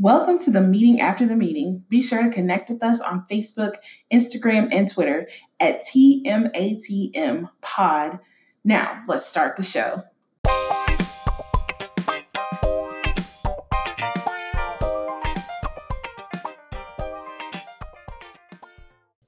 [0.00, 1.84] Welcome to the meeting after the meeting.
[1.88, 3.74] Be sure to connect with us on Facebook,
[4.12, 5.28] Instagram, and Twitter
[5.60, 8.18] at TMATM Pod.
[8.64, 10.02] Now, let's start the show.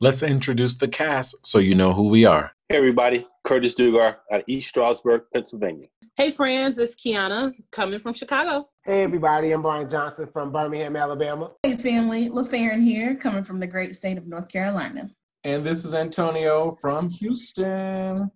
[0.00, 2.50] Let's introduce the cast so you know who we are.
[2.68, 5.82] Hey everybody, Curtis Dugar out of East Stroudsburg, Pennsylvania.
[6.16, 8.68] Hey friends, it's Kiana coming from Chicago.
[8.86, 11.50] Hey everybody, I'm Brian Johnson from Birmingham, Alabama.
[11.64, 15.10] Hey family, LaFarron here, coming from the great state of North Carolina.
[15.42, 18.30] And this is Antonio from Houston.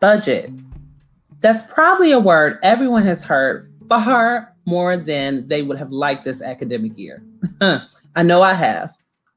[0.00, 0.50] Budget.
[1.40, 6.40] That's probably a word everyone has heard far more than they would have liked this
[6.40, 7.22] academic year.
[7.60, 8.88] I know I have.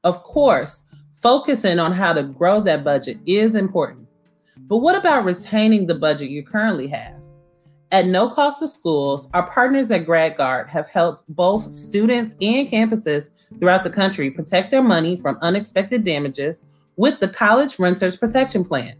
[0.02, 4.03] Of course, focusing on how to grow that budget is important.
[4.56, 7.22] But what about retaining the budget you currently have?
[7.92, 13.30] At no cost to schools, our partners at GradGuard have helped both students and campuses
[13.58, 16.64] throughout the country protect their money from unexpected damages
[16.96, 18.96] with the College Renters Protection Plan.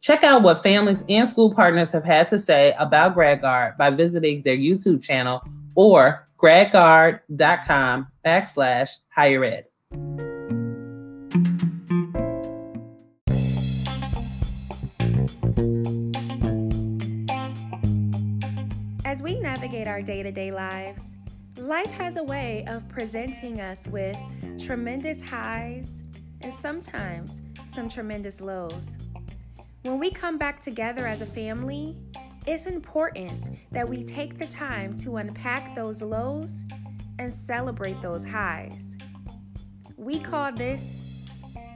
[0.00, 4.42] Check out what families and school partners have had to say about GradGuard by visiting
[4.42, 5.42] their YouTube channel
[5.74, 9.64] or gradguard.com backslash higher ed.
[19.76, 21.18] Navigate our day to day lives,
[21.58, 24.16] life has a way of presenting us with
[24.58, 26.02] tremendous highs
[26.40, 28.96] and sometimes some tremendous lows.
[29.82, 31.94] When we come back together as a family,
[32.46, 36.64] it's important that we take the time to unpack those lows
[37.18, 38.96] and celebrate those highs.
[39.96, 41.02] We call this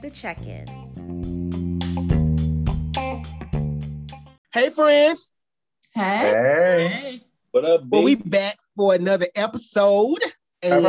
[0.01, 0.65] the check in.
[4.53, 5.33] Hey friends,
[5.93, 6.01] Hey.
[6.01, 7.30] Hey.
[7.51, 10.19] What up, well we back for another episode,
[10.63, 10.85] and,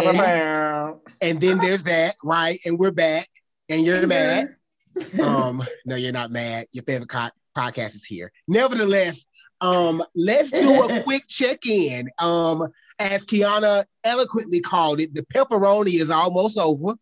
[1.20, 2.56] and then there's that, right?
[2.64, 3.28] And we're back,
[3.68, 4.56] and you're mad.
[5.22, 6.67] Um, no, you're not mad.
[6.72, 8.30] Your favorite co- podcast is here.
[8.46, 9.27] Nevertheless,
[9.62, 12.11] um, let's do a quick check-in.
[12.18, 12.68] Um,
[12.98, 16.95] as Kiana eloquently called it, the pepperoni is almost over.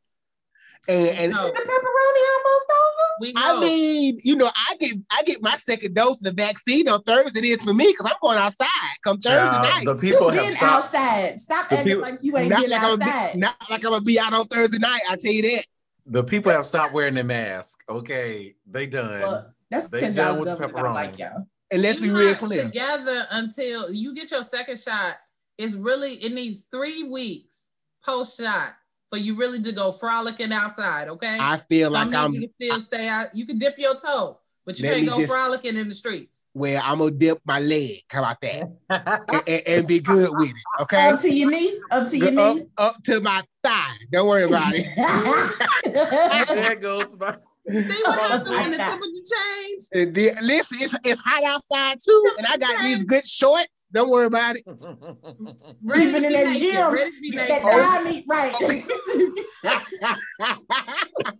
[0.88, 1.42] And, and No.
[1.44, 3.06] Is the pepperoni almost over?
[3.20, 3.40] We know.
[3.44, 7.02] I mean, you know, I get I get my second dose of the vaccine on
[7.02, 7.40] Thursday.
[7.40, 8.66] It is for me because I'm going outside
[9.04, 9.84] come Thursday Child, night.
[9.84, 10.84] the people you have been stopped.
[10.94, 11.40] outside.
[11.40, 13.32] Stop the acting people- like you ain't Not been like, I'm gonna outside.
[13.34, 15.00] be, not like I'm gonna be out on Thursday night.
[15.10, 15.64] I tell you that.
[16.06, 17.78] The people have stopped wearing their mask.
[17.88, 19.20] Okay, they done.
[19.20, 20.94] Well, that's They because done with the pepperoni.
[20.94, 21.46] like y'all.
[21.70, 22.64] And let's be You're real clear.
[22.64, 25.16] Together until you get your second shot.
[25.58, 27.68] It's really it needs three weeks
[28.04, 28.74] post shot
[29.10, 31.08] for you really to go frolicking outside.
[31.08, 31.36] Okay.
[31.40, 33.34] I feel like Some I'm you can still stay out.
[33.34, 36.46] You can dip your toe, but you Let can't go just- frolicking in the streets.
[36.52, 38.02] where I'm gonna dip my leg.
[38.10, 38.70] How about that?
[38.90, 40.82] and, and- and be good with it.
[40.82, 41.08] Okay.
[41.10, 41.78] Up to your knee.
[41.90, 42.66] Up to your Up, knee.
[42.78, 43.92] up to my thigh.
[44.12, 44.86] Don't worry about it.
[46.48, 47.36] there goes my.
[47.68, 49.82] See what Oh, happens my when the temperature change?
[49.92, 53.86] And then- listen, it's, it's hot outside too, and I got these good shorts.
[53.92, 54.62] Don't worry about it.
[55.84, 58.54] Ready Even in that naked, gym, Ready to be Get that thigh meat right.
[59.62, 61.32] Oh.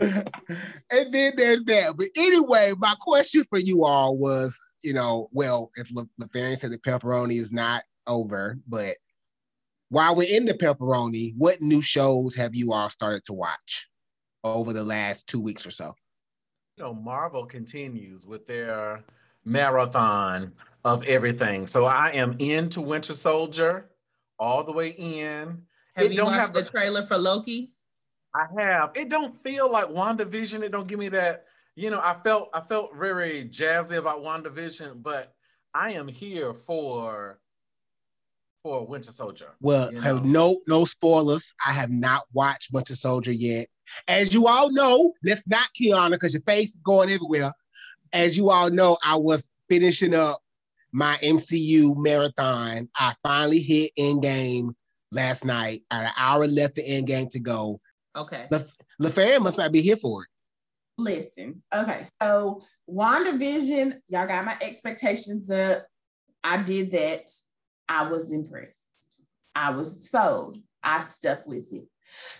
[0.90, 1.94] and then there's that.
[1.96, 6.70] But anyway, my question for you all was, you know, well, if Le- LaFarron said
[6.70, 8.94] the pepperoni is not over, but
[9.88, 13.86] while we're in the pepperoni, what new shows have you all started to watch
[14.54, 15.94] over the last two weeks or so?
[16.78, 19.02] you know, Marvel continues with their
[19.46, 20.52] marathon
[20.84, 21.66] of everything.
[21.66, 23.88] So I am into Winter Soldier
[24.38, 25.62] all the way in.
[25.94, 27.72] Have It you don't watched have the the- trailer for Loki?
[28.34, 28.90] I have.
[28.94, 30.62] It don't feel like WandaVision.
[30.62, 31.46] It don't give me that.
[31.76, 35.34] You know, I felt I felt very jazzy about WandaVision, but
[35.72, 37.40] I am here for
[38.62, 39.54] for Winter Soldier.
[39.60, 40.60] Well, You have know.
[40.66, 41.54] no no spoilers.
[41.66, 43.68] I have not watched Winter Soldier yet.
[44.08, 47.52] As you all know, let's not Kiana because your face is going everywhere.
[48.12, 50.38] As you all know, I was finishing up
[50.92, 52.88] my MCU marathon.
[52.96, 54.74] I finally hit Endgame
[55.12, 55.82] last night.
[55.90, 57.80] I had an hour left of Endgame to go.
[58.16, 58.48] Okay.
[58.98, 60.28] LaFair must not be here for it.
[60.98, 65.86] Listen, okay, so WandaVision, y'all got my expectations up.
[66.42, 67.30] I did that.
[67.88, 68.80] I was impressed.
[69.54, 70.56] I was sold.
[70.82, 71.84] I stuck with it.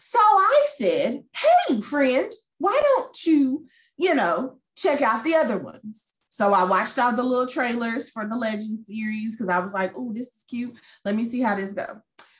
[0.00, 3.66] So I said, hey, friend, why don't you,
[3.96, 6.12] you know, check out the other ones?
[6.28, 9.92] So I watched all the little trailers for the Legend series because I was like,
[9.96, 10.74] oh, this is cute.
[11.04, 11.86] Let me see how this go.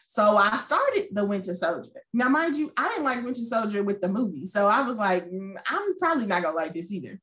[0.06, 1.90] So I started the Winter Soldier.
[2.12, 4.46] Now, mind you, I didn't like Winter Soldier with the movie.
[4.46, 7.20] So I was like, mm, I'm probably not gonna like this either.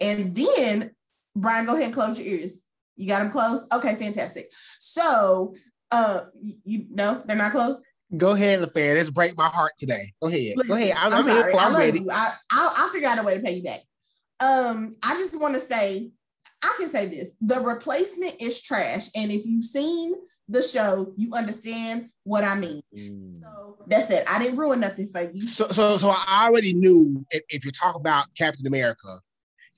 [0.00, 0.90] And then
[1.36, 2.62] Brian, go ahead and close your ears.
[2.96, 3.72] You got them closed?
[3.72, 4.50] Okay, fantastic.
[4.78, 5.54] So,
[5.90, 7.82] uh, you, you no, they're not closed.
[8.16, 8.94] Go ahead, LaFair.
[8.94, 10.12] Let's break my heart today.
[10.20, 10.54] Go ahead.
[10.56, 10.96] Listen, Go ahead.
[10.96, 11.52] I'm, I'm I'm here sorry.
[11.52, 12.00] for I I'm love ready.
[12.00, 12.10] you.
[12.10, 13.80] I, I'll, I'll figure out a way to pay you back.
[14.40, 16.10] Um, I just want to say,
[16.62, 20.14] I can say this: the replacement is trash, and if you've seen
[20.48, 22.82] the show, you understand what I mean.
[23.42, 24.28] So that's that.
[24.28, 25.40] I didn't ruin nothing for you.
[25.42, 29.20] So, so, so I already knew if, if you talk about Captain America,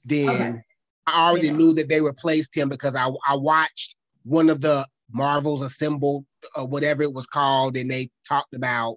[0.07, 0.63] then Okay.
[1.07, 1.57] I already Yeah.
[1.57, 6.25] knew that they replaced him because I, I watched one of the Marvels Assembled,
[6.57, 8.97] uh, whatever it was called, and they talked about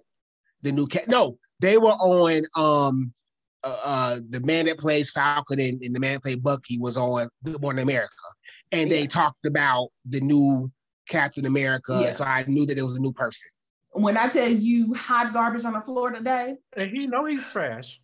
[0.62, 1.08] the new cat.
[1.08, 3.12] No, they were on um
[3.64, 6.96] uh, uh the man that plays Falcon and, and the man that played Bucky was
[6.96, 8.10] on Good Morning America,
[8.72, 9.06] and they Yeah.
[9.06, 10.70] talked about the new
[11.08, 11.92] Captain America.
[12.02, 12.14] Yeah.
[12.14, 13.50] So I knew that it was a new person.
[13.92, 18.00] When I tell you hot garbage on the floor today, And he know he's trash.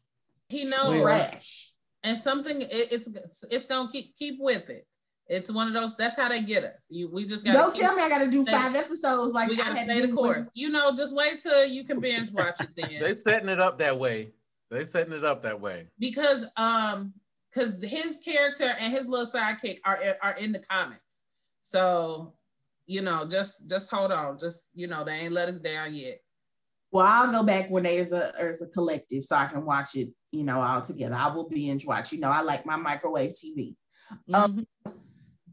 [0.49, 1.73] He knows, Well, trash.
[2.03, 3.09] and something it, it's
[3.51, 4.85] it's gonna keep keep with it.
[5.29, 5.97] It's one of those.
[5.97, 6.87] That's how they get us.
[6.91, 7.53] You, we just got.
[7.55, 10.13] Don't tell me I got to do Stay- five episodes like we gotta stay the
[10.13, 10.39] course.
[10.39, 13.49] with- You know, just wait till you can binge watch it Then They then, setting
[13.49, 14.33] it up that way.
[14.71, 15.89] They setting it up that way.
[15.99, 17.15] because um,
[17.53, 21.21] because his character and his little sidekick are are in the comics.
[21.61, 22.35] So,
[22.87, 24.39] you know, just just hold on.
[24.39, 26.21] Just you know, they ain't let us down yet.
[26.91, 30.09] Well, I'll go back when there's a there's a collective so I can watch it,
[30.33, 31.15] you know, all together.
[31.15, 32.13] I will binge watch.
[32.13, 33.77] You know, I like my microwave TV.
[34.35, 34.93] Um, Mhm.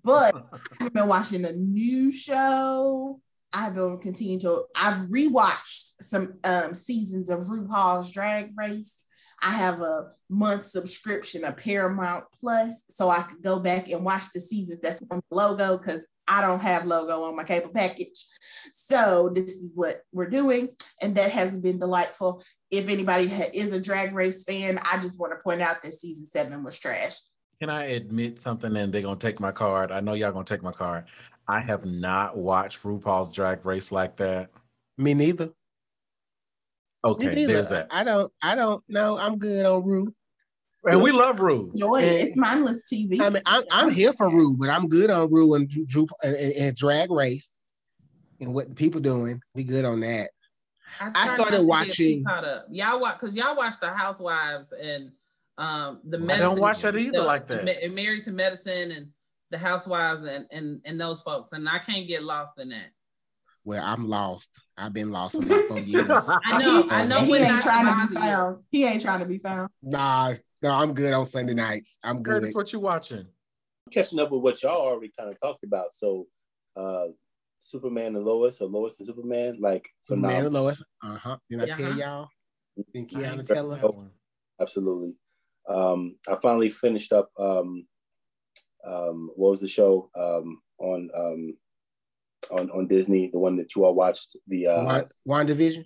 [0.10, 0.34] But
[0.82, 3.22] I've been watching a new show.
[3.54, 9.06] I've been continuing to I've rewatched some um seasons of RuPaul's Drag Race.
[9.42, 14.26] I have a month subscription of Paramount Plus, so I could go back and watch
[14.34, 18.26] the seasons that's on the logo because I don't have logo on my cable package.
[18.74, 20.70] So this is what we're doing,
[21.02, 22.44] and that has been delightful.
[22.70, 25.94] If anybody ha- is a Drag Race fan, I just want to point out that
[25.94, 27.16] season seven was trash.
[27.60, 29.92] Can I admit something and they're gonna take my card?
[29.92, 31.06] I know y'all gonna take my card.
[31.48, 34.50] I have not watched RuPaul's Drag Race like that.
[34.98, 35.48] Me neither.
[35.48, 35.52] Me
[37.06, 37.54] Okay, neither.
[37.54, 37.88] there's that.
[37.92, 38.32] I don't.
[38.42, 39.18] I don't know.
[39.18, 40.14] I'm good on Ru.
[40.86, 41.74] And we love Ru.
[41.76, 43.20] Joy, And- it's mindless TV.
[43.20, 46.08] I mean, I'm, I'm here for Ru, but I'm good on Ru and Drew, Drew
[46.24, 47.58] and, and, and Drag Race
[48.40, 49.42] and what people doing.
[49.56, 50.30] We good on that.
[51.02, 52.68] I try started not to watching- Caught up.
[52.72, 55.12] Y'all watch because y'all watch the Housewives and
[55.60, 56.46] um the medicine.
[56.46, 57.92] I don't watch that either the- like that.
[57.94, 59.08] Married to Medicine and
[59.52, 62.90] the Housewives and and and those folks, and I can't get lost in that.
[63.66, 64.62] Well, I'm lost.
[64.78, 66.10] I've been lost for about four years.
[66.46, 67.20] I know, I know.
[67.26, 68.22] He when ain't trying to bother be you.
[68.22, 68.64] found.
[68.72, 69.70] He ain't trying to be found.
[69.84, 70.34] Nah,
[70.64, 72.00] no, I'm good on Sunday nights.
[72.04, 72.42] I'm good.
[72.42, 73.28] Curtis, what you watching?
[73.92, 75.92] catching up with what y'all already kind of talked about.
[75.92, 76.28] So,
[76.76, 77.08] uh,
[77.58, 80.46] Superman and Lois, or Lois and Superman, like Man phenomenal.
[80.46, 80.84] and Lois.
[81.04, 81.38] Uh huh.
[81.50, 81.76] Did I Yeah.
[81.76, 82.28] tell y'all?
[82.94, 83.96] Then I Keanu tell seen us.
[84.62, 85.14] absolutely.
[85.68, 87.30] Um, I finally finished up.
[87.40, 87.86] Um,
[88.86, 91.58] um, what was the show um, on um,
[92.52, 93.30] on on Disney?
[93.32, 95.10] The one that you all watched, the uh, Wan-
[95.48, 95.86] WandaVision.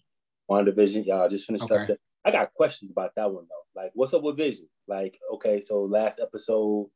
[0.50, 1.04] WandaVision.
[1.06, 1.76] Yeah, I just finished Okay.
[1.82, 1.88] up.
[1.88, 3.82] The, I got questions about that one though.
[3.82, 4.68] Like, what's up with Vision?
[4.88, 6.90] Like, okay, so last episode,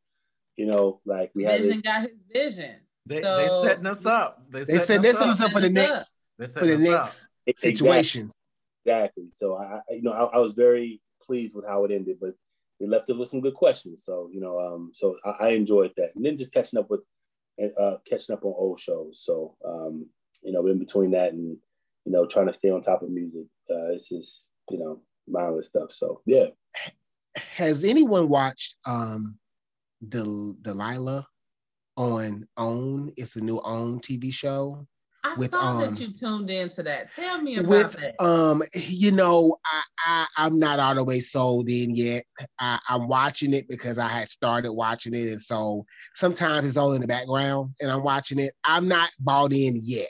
[0.56, 1.84] you know, like we had Vision it.
[1.84, 2.76] got his vision.
[3.06, 4.44] They, so, they setting us up.
[4.52, 5.52] They, They said setting this us is up.
[5.52, 7.72] for the next They for the setting us next Exactly.
[7.76, 8.32] situations.
[8.86, 9.24] Exactly.
[9.34, 12.36] So I, I- you know, I, I was very pleased with how it ended, but
[12.80, 14.04] they left it with some good questions.
[14.04, 17.02] So you know, um, so I, I enjoyed that, and then just catching up with,
[17.80, 19.22] uh, catching up on old shows.
[19.24, 20.08] So um,
[20.44, 21.58] you know, in between that and
[22.06, 25.68] you know, trying to stay on top of music, uh, it's just you know, mindless
[25.68, 25.92] stuff.
[25.92, 26.48] So yeah,
[27.36, 29.38] Has anyone watched um,
[30.10, 31.26] Del- Delilah
[31.96, 33.14] on OWN?
[33.18, 34.88] It's a new OWN TV show.
[35.28, 37.12] I with, saw um, that you tuned into that.
[37.12, 38.24] Tell me about with that.
[38.24, 42.24] um you know I, I i'm not all the way sold in yet.
[42.60, 46.94] I, i'm watching it because i had started watching it and so sometimes it's all
[46.94, 48.54] in the background and i'm watching it.
[48.64, 50.10] I'm not bought in yet.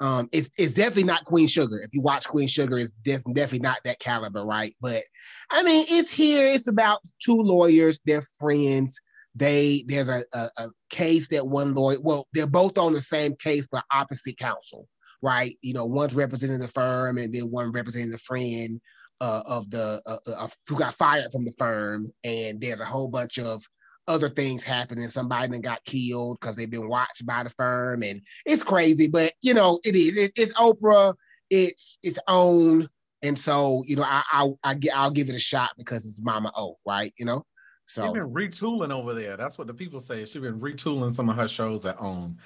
[0.00, 1.80] Um it's, it's definitely not queen sugar.
[1.80, 4.74] If you watch queen sugar it's def- definitely not that caliber right?
[4.80, 5.02] But
[5.50, 6.46] i mean it's here.
[6.46, 9.00] It's about two lawyers they're friends
[9.36, 13.34] they there's a, a, a case that one lawyer well they're both on the same
[13.36, 14.88] case but opposite counsel
[15.22, 15.56] right?
[15.62, 18.80] You know, one's representing the firm and then one representing the friend
[19.20, 22.06] uh, of the uh, uh, who got fired from the firm.
[22.24, 23.62] And there's a whole bunch of
[24.08, 25.08] other things happening.
[25.08, 29.08] Somebody that got killed because they've been watched by the firm, and it's crazy.
[29.08, 30.16] But you know, it is.
[30.16, 31.14] It, it's Oprah.
[31.50, 32.88] It's its own,
[33.22, 36.22] and so you know, I I, I get I'll give it a shot because it's
[36.22, 37.12] Mama O, right?
[37.18, 37.42] You know,
[37.86, 39.36] She's so been retooling over there.
[39.36, 40.24] That's what the people say.
[40.24, 42.36] She's been retooling some of her shows at OWN.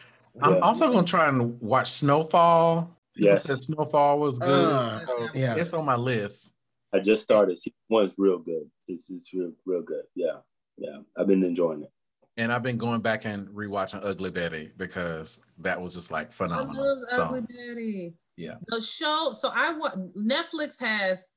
[0.43, 2.95] I'm also gonna try and watch Snowfall.
[3.15, 3.45] People Yes.
[3.45, 4.49] said Snowfall was good.
[4.49, 5.57] Uh, so yeah.
[5.57, 6.55] It's on my list.
[6.93, 7.59] I just started.
[7.59, 8.71] Season one's real good.
[8.87, 10.05] It's it's real real good.
[10.15, 10.39] Yeah,
[10.77, 10.99] yeah.
[11.17, 11.91] I've been enjoying it.
[12.37, 16.83] And I've been going back and rewatching Ugly Betty because that was just like phenomenal.
[16.83, 18.15] I love so, Ugly Betty.
[18.37, 18.55] Yeah.
[18.69, 21.29] The show, so I wa Netflix has,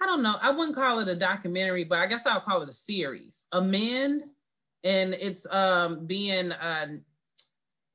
[0.00, 2.68] I don't know, I wouldn't call it a documentary, but I guess I'll call it
[2.68, 3.44] a series.
[3.52, 4.22] Amend,
[4.84, 6.86] and it's um being uh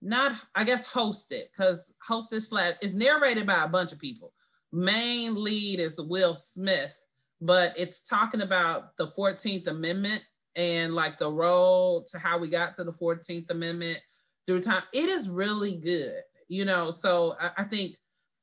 [0.01, 4.33] not I guess hosted because hosted slash is narrated by a bunch of people.
[4.73, 7.05] Main lead is Will Smith,
[7.41, 10.23] but it's talking about the 14th Amendment
[10.55, 13.99] and like the road to how we got to the 14th Amendment
[14.45, 14.83] through time.
[14.91, 16.91] It is really good, you know.
[16.91, 17.95] So I, I think,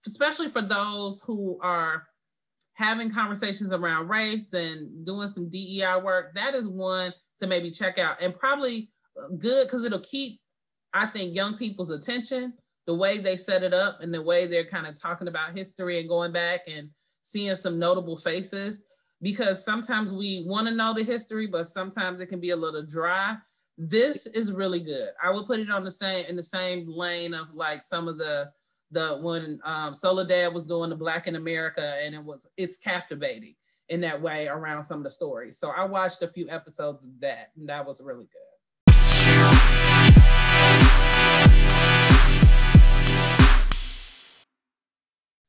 [0.06, 2.06] especially for those who are
[2.80, 7.98] having conversations around race and doing some DEI work, that is one to maybe check
[7.98, 8.90] out and probably
[9.38, 10.40] good because it'll keep,
[10.94, 12.54] I think, young people's attention.
[12.86, 16.00] The way they set it up and the way they're kind of talking about history
[16.00, 16.88] and going back and
[17.20, 18.86] seeing some notable faces
[19.20, 22.82] because sometimes we want to know the history, but sometimes it can be a little
[22.82, 23.36] dry.
[23.76, 25.10] This is really good.
[25.22, 28.16] I would put it on the same in the same lane of like some of
[28.16, 28.50] the
[28.90, 33.54] the when um, Soledad was doing the Black in America, and it was it's captivating
[33.88, 35.58] in that way around some of the stories.
[35.58, 38.40] So I watched a few episodes of that, and that was really good.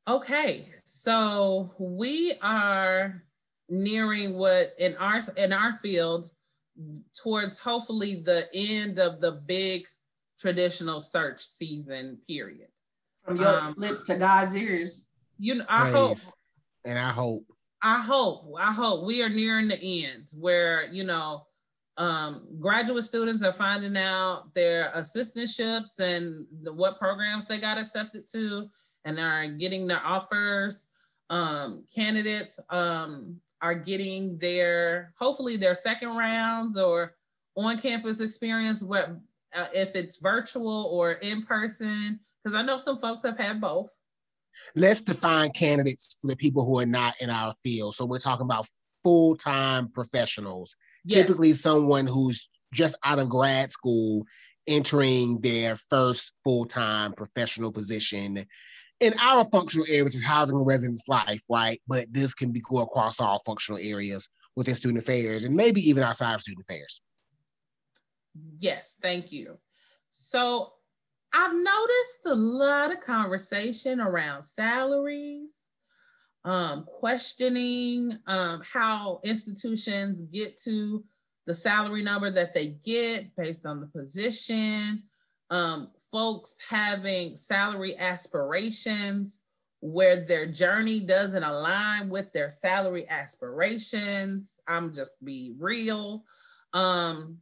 [0.08, 3.22] Okay, so we are
[3.68, 6.30] nearing what in our in our field
[7.16, 9.86] towards hopefully the end of the big
[10.38, 12.71] traditional search season period.
[13.24, 15.08] From your um, lips to God's ears.
[15.38, 16.24] You know, I Praise.
[16.24, 16.34] hope.
[16.84, 17.44] And I hope.
[17.82, 18.52] I hope.
[18.58, 21.46] I hope we are nearing the end where, you know,
[21.98, 28.26] um, graduate students are finding out their assistantships and the, what programs they got accepted
[28.32, 28.68] to
[29.04, 30.88] and are getting their offers.
[31.30, 37.14] Um, candidates um, are getting their hopefully their second rounds or
[37.56, 39.10] on campus experience what
[39.56, 43.90] uh, if it's virtual or in person because i know some folks have had both
[44.76, 48.44] let's define candidates for the people who are not in our field so we're talking
[48.44, 48.66] about
[49.02, 51.20] full-time professionals yes.
[51.20, 54.24] typically someone who's just out of grad school
[54.66, 58.44] entering their first full-time professional position
[59.02, 61.80] in our functional area, which is housing and residence life, right?
[61.88, 66.04] But this can be go across all functional areas within student affairs and maybe even
[66.04, 67.02] outside of student affairs.
[68.58, 69.58] Yes, thank you.
[70.08, 70.74] So
[71.34, 75.68] I've noticed a lot of conversation around salaries,
[76.44, 81.02] um, questioning um, how institutions get to
[81.46, 85.02] the salary number that they get based on the position,
[85.50, 89.42] um, folks having salary aspirations
[89.80, 94.60] where their journey doesn't align with their salary aspirations.
[94.68, 96.24] I'm just be real.
[96.72, 97.38] Um,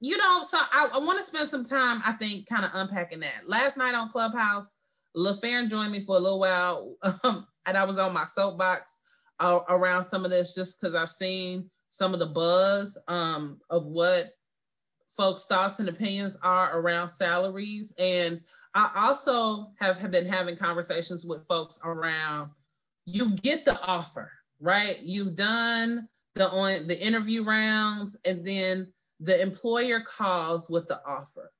[0.00, 3.20] you know, so I, I want to spend some time, I think, kind of unpacking
[3.20, 3.42] that.
[3.46, 4.78] Last night on Clubhouse,
[5.16, 9.00] LaFern joined me for a little while, um, and I was on my soapbox
[9.40, 13.86] uh, around some of this just because I've seen some of the buzz um, of
[13.86, 14.26] what
[15.08, 17.92] folks' thoughts and opinions are around salaries.
[17.98, 18.40] And
[18.74, 22.50] I also have, have been having conversations with folks around
[23.06, 24.30] you get the offer,
[24.60, 24.98] right?
[25.02, 31.52] You've done the on the interview rounds and then the employer calls with the offer.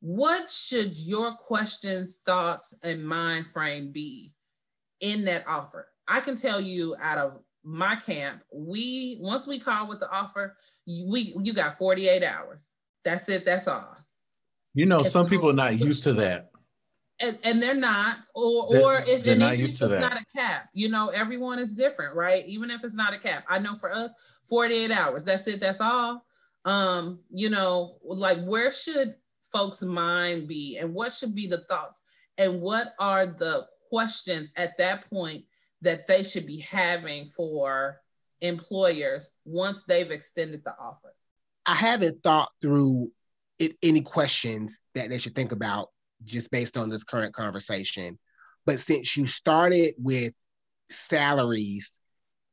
[0.00, 4.34] What should your questions, thoughts, and mind frame be
[5.00, 5.88] in that offer?
[6.08, 10.56] I can tell you out of my camp, we once we call with the offer,
[10.86, 12.74] we you got 48 hours.
[13.04, 13.44] That's it.
[13.44, 13.96] That's all.
[14.74, 16.50] You know, some people are not used to that.
[17.20, 20.00] And, and they're not, or they're, or if they're not used to that.
[20.00, 22.44] not a cap, you know, everyone is different, right?
[22.46, 24.12] Even if it's not a cap, I know for us,
[24.48, 25.24] 48 hours.
[25.24, 25.60] That's it.
[25.60, 26.26] That's all.
[26.64, 32.02] Um, you know, like where should folks' mind be, and what should be the thoughts,
[32.38, 35.44] and what are the questions at that point
[35.82, 38.00] that they should be having for
[38.40, 41.14] employers once they've extended the offer?
[41.66, 43.08] I haven't thought through
[43.58, 45.88] it, any questions that they should think about
[46.24, 48.18] just based on this current conversation.
[48.66, 50.32] But since you started with
[50.88, 52.00] salaries,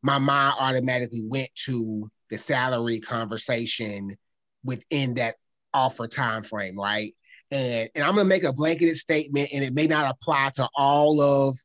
[0.04, 4.16] my mind automatically went to the salary conversation
[4.64, 5.36] within that
[5.74, 7.14] offer time frame, right?
[7.52, 11.22] And, and I'm gonna make a blanketed statement, and it may not apply to all
[11.22, 11.56] of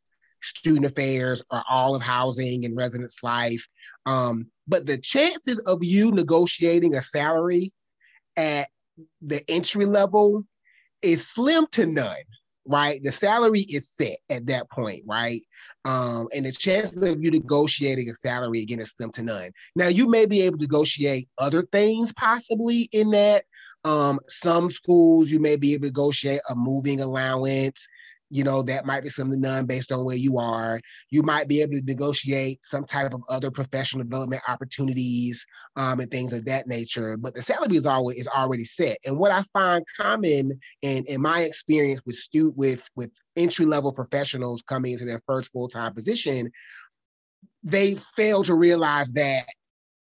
[0.42, 3.66] student affairs or all of housing and residence life.
[4.04, 7.73] Um, but the chances of you negotiating a salary
[8.37, 8.68] at
[9.23, 10.44] the entry level
[11.02, 12.16] is slim to none,
[12.66, 13.00] right?
[13.02, 15.40] The salary is set at that point, right?
[15.85, 19.50] Um, and the chances of you negotiating a salary again is slim to none.
[19.75, 23.44] Now, you may be able to negotiate other things possibly in that.
[23.85, 27.87] Um, some schools you may be able to negotiate a moving allowance
[28.30, 30.80] you know that might be something done based on where you are.
[31.11, 36.11] You might be able to negotiate some type of other professional development opportunities um, and
[36.11, 38.97] things of that nature but the salary is always is already set.
[39.04, 43.92] And what i find common in in my experience with stu with with entry level
[43.92, 46.50] professionals coming into their first full-time position
[47.62, 49.45] they fail to realize that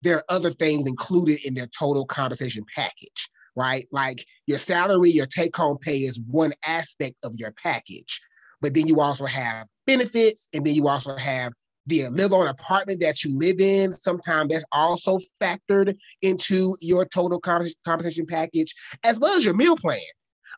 [0.04, 3.86] there are other things included in their total compensation package right?
[3.92, 8.22] Like your salary, your take home pay is one aspect of your package.
[8.62, 11.54] But then you also have benefits, and then you also have
[11.88, 13.94] the live on apartment that you live in.
[13.94, 20.00] Sometimes that's also factored into your total compensation package, as well as your meal plan.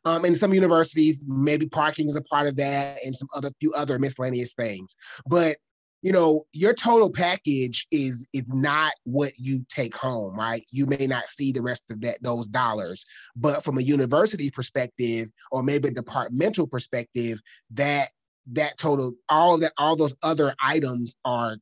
[0.06, 3.74] Um, in some universities, maybe parking is a part of that, and some other few
[3.74, 4.96] other miscellaneous things.
[5.26, 5.58] But
[6.08, 10.64] you know your total package is is not what you take home right?
[10.72, 13.06] You may not see the rest of that those dollars.
[13.36, 18.08] But from a university perspective or maybe a departmental perspective that
[18.54, 21.58] that total all that all those other items are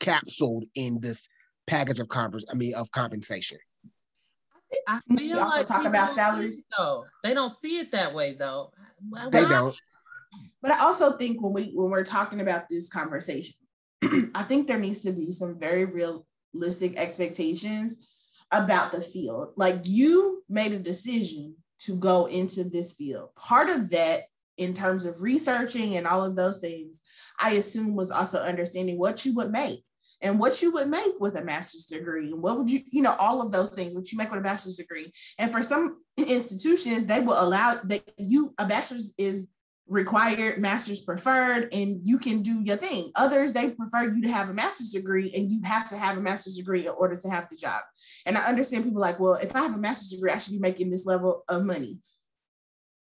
[0.00, 1.28] capsuled in this
[1.66, 3.58] package of conference i mean of compensation.
[4.88, 6.64] I feel like talk about salaries.
[6.78, 7.04] though.
[7.22, 8.72] They don't see it that way though.
[9.30, 9.76] They don't.
[10.62, 13.54] but I also think when we when we're talking about this conversation,
[14.34, 18.06] I think there needs to be some very realistic expectations
[18.50, 19.48] about the field.
[19.56, 23.34] Like you made a decision to go into this field.
[23.34, 24.22] Part of that,
[24.56, 27.02] in terms of researching and all of those things,
[27.38, 29.84] I assume was also understanding what you would make
[30.22, 33.14] and what you would make with a master's degree and what would you you know
[33.18, 37.06] all of those things what you make with a bachelor's degree and for some institutions
[37.06, 39.48] they will allow that you a bachelor's is
[39.88, 43.10] required, master's preferred, and you can do your thing.
[43.14, 46.20] Others, they prefer you to have a master's degree and you have to have a
[46.20, 47.82] master's degree in order to have the job.
[48.24, 50.58] And I understand people like, well, if I have a master's degree, I should be
[50.58, 51.98] making this level of money.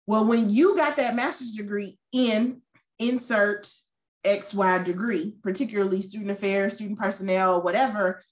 [0.06, 2.62] Well, when you got that master's degree in
[2.98, 3.70] insert
[4.24, 8.22] XY degree, particularly student affairs, student personnel, whatever,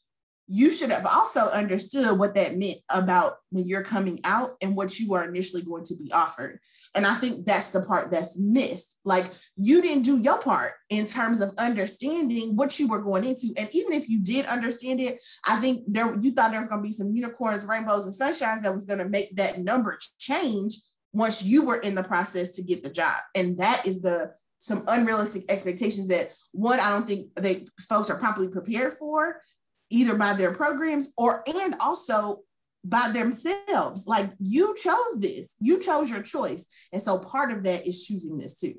[0.48, 4.98] you should have also understood what that meant about when you're coming out and what
[4.98, 6.60] you are initially going to be offered.
[6.96, 8.96] And I think that's the part that's missed.
[9.04, 13.52] Like you didn't do your part in terms of understanding what you were going into.
[13.56, 16.80] And even if you did understand it, I think there you thought there was going
[16.80, 20.78] to be some unicorns, rainbows, and sunshines that was going to make that number change
[21.12, 23.16] once you were in the process to get the job.
[23.34, 28.18] And that is the some unrealistic expectations that one, I don't think they folks are
[28.18, 29.42] properly prepared for,
[29.90, 32.40] either by their programs or and also
[32.88, 34.06] by themselves.
[34.06, 36.66] Like you chose this, you chose your choice.
[36.92, 38.74] And so part of that is choosing this too.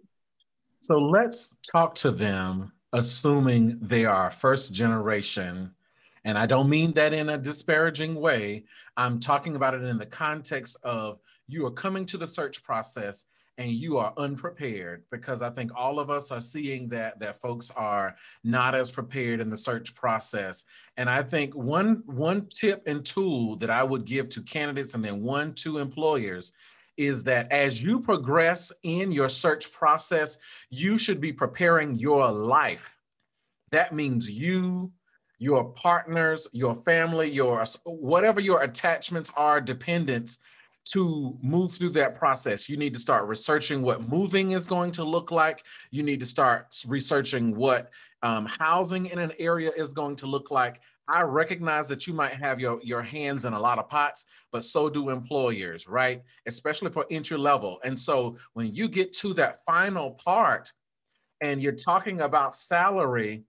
[0.81, 5.71] So let's talk to them, assuming they are first generation.
[6.23, 8.65] And I don't mean that in a disparaging way.
[8.95, 13.25] I'm talking about it in the context of you are coming to the search process
[13.57, 17.71] and you are unprepared because I think all of us are seeing that that folks
[17.75, 20.63] are not as prepared in the search process.
[20.97, 25.03] And I think one one tip and tool that I would give to candidates and
[25.03, 26.53] then one to employers
[26.97, 30.37] is that as you progress in your search process,
[30.69, 32.97] you should be preparing your life.
[33.71, 34.91] That means you,
[35.39, 40.39] your partners, your family, your whatever your attachments are, dependents
[40.93, 45.03] to move through that process, you need to start researching what moving is going to
[45.03, 45.63] look like.
[45.91, 47.91] You need to start researching what
[48.23, 50.81] um, housing in an area is going to look like.
[51.09, 54.63] I recognize that you might have your, your hands in a lot of pots, but
[54.63, 56.21] so do employers, right?
[56.45, 57.79] Especially for entry level.
[57.83, 60.71] And so when you get to that final part
[61.41, 63.43] and you're talking about salary,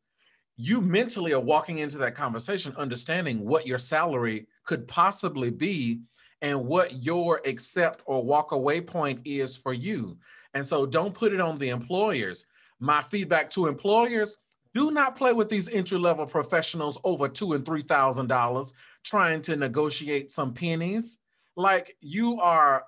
[0.57, 6.01] you mentally are walking into that conversation understanding what your salary could possibly be
[6.43, 10.17] and what your accept or walk away point is for you.
[10.55, 12.47] And so don't put it on the employers.
[12.81, 14.37] My feedback to employers,
[14.75, 19.41] do not play with these entry level professionals over two and three thousand dollars trying
[19.43, 21.19] to negotiate some pennies.
[21.57, 22.85] Like you are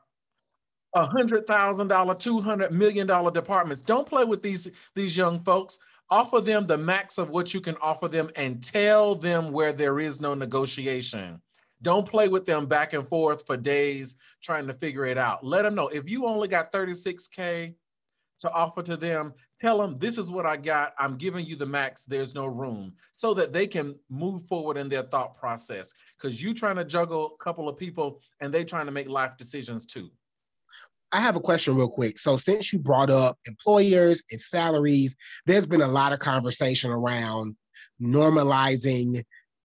[0.94, 3.80] a hundred thousand dollar, two hundred million dollar departments.
[3.82, 5.78] Don't play with these these young folks.
[6.10, 10.00] Offer them the max of what you can offer them and tell them where there
[10.00, 11.40] is no negotiation.
[11.82, 15.44] Don't play with them back and forth for days trying to figure it out.
[15.44, 17.74] Let them know if you only got 36K
[18.40, 20.94] to offer to them, tell them this is what I got.
[20.98, 22.04] I'm giving you the max.
[22.04, 25.92] There's no room so that they can move forward in their thought process.
[26.16, 29.32] Because you're trying to juggle a couple of people and they're trying to make life
[29.36, 30.10] decisions too.
[31.12, 32.18] I have a question real quick.
[32.18, 35.14] So since you brought up employers and salaries,
[35.44, 37.56] there's been a lot of conversation around
[38.00, 39.22] normalizing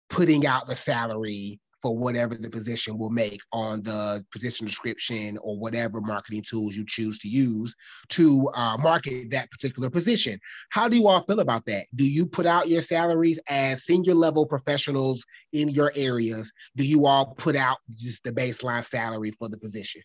[0.10, 5.60] putting out the salary for whatever the position will make on the position description or
[5.60, 7.76] whatever marketing tools you choose to use
[8.08, 10.40] to uh, market that particular position.
[10.70, 11.86] How do you all feel about that?
[11.94, 16.54] Do you put out your salaries as senior level professionals in your areas?
[16.78, 20.02] Do you all put out just the baseline salary for the position?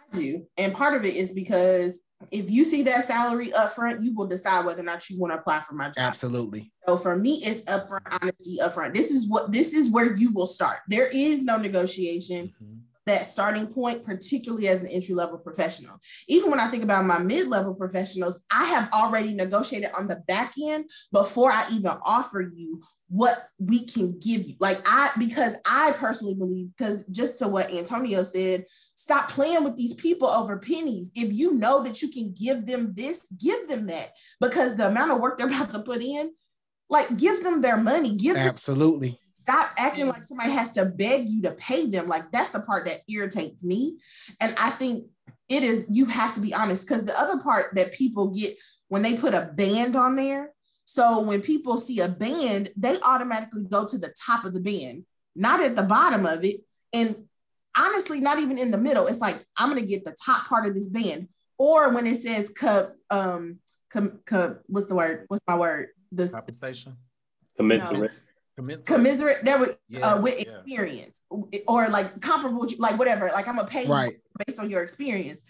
[0.00, 0.46] I do.
[0.56, 4.26] And part of it is because if you see that salary up front, you will
[4.26, 5.98] decide whether or not you want to apply for my job.
[5.98, 6.72] Absolutely.
[6.86, 8.94] So for me, it's upfront honesty upfront.
[8.94, 10.78] This is what this is where you will start.
[10.88, 12.48] There is no negotiation.
[12.48, 12.74] Mm-hmm.
[13.06, 16.00] That starting point, particularly as an entry level professional.
[16.26, 20.16] Even when I think about my mid level professionals, I have already negotiated on the
[20.26, 24.54] back end before I even offer you what we can give you.
[24.60, 28.64] Like I, because I personally believe, because just to what Antonio said,
[28.96, 31.10] stop playing with these people over pennies.
[31.14, 35.12] If you know that you can give them this, give them that because the amount
[35.12, 36.32] of work they're about to put in,
[36.88, 38.16] like give them their money.
[38.16, 39.10] Give absolutely.
[39.10, 42.08] Them, stop acting like somebody has to beg you to pay them.
[42.08, 43.98] Like that's the part that irritates me.
[44.40, 45.10] And I think
[45.48, 48.56] it is you have to be honest because the other part that people get
[48.88, 50.53] when they put a band on there
[50.94, 55.04] so when people see a band, they automatically go to the top of the band,
[55.34, 56.60] not at the bottom of it.
[56.92, 57.26] And
[57.76, 59.08] honestly, not even in the middle.
[59.08, 61.30] It's like, I'm going to get the top part of this band.
[61.58, 63.58] Or when it says, cup, um,
[63.90, 65.24] com- co- what's the word?
[65.26, 65.88] What's my word?
[66.12, 66.96] The compensation.
[67.56, 68.12] Commensurate.
[68.56, 68.76] No.
[68.86, 69.44] Commensurate.
[69.46, 70.52] that would yeah, uh, with yeah.
[70.52, 71.22] experience
[71.66, 73.30] or like comparable, like whatever.
[73.32, 74.14] Like I'm gonna pay right.
[74.46, 75.40] based on your experience.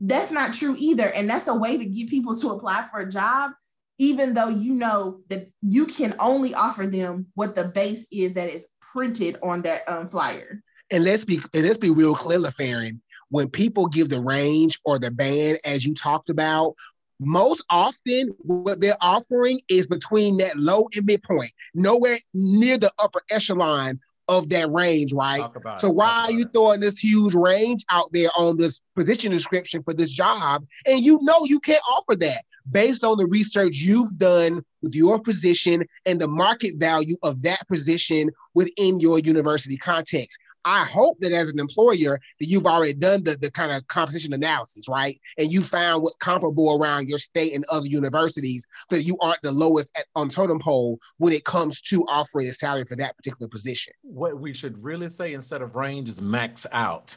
[0.00, 3.10] That's not true either, and that's a way to get people to apply for a
[3.10, 3.50] job
[3.98, 8.48] even though you know that you can only offer them what the base is that
[8.48, 10.62] is printed on that um, flyer.
[10.90, 13.00] And let's be and let's be real clear, LaFarron.
[13.30, 16.74] When people give the range or the band, as you talked about,
[17.20, 23.22] most often what they're offering is between that low and midpoint, nowhere near the upper
[23.30, 25.44] echelon of that range, right?
[25.78, 29.82] So it, why are you throwing this huge range out there on this position description
[29.82, 30.66] for this job?
[30.86, 35.20] And you know you can't offer that based on the research you've done with your
[35.20, 40.38] position and the market value of that position within your university context.
[40.64, 44.32] I hope that as an employer that you've already done the, the kind of competition
[44.32, 45.18] analysis, right?
[45.38, 49.52] And you found what's comparable around your state and other universities, but you aren't the
[49.52, 53.48] lowest at, on totem pole when it comes to offering a salary for that particular
[53.48, 53.92] position.
[54.02, 57.16] What we should really say instead of range is max out.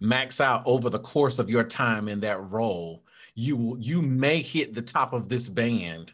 [0.00, 3.02] Max out over the course of your time in that role
[3.36, 6.12] you will you may hit the top of this band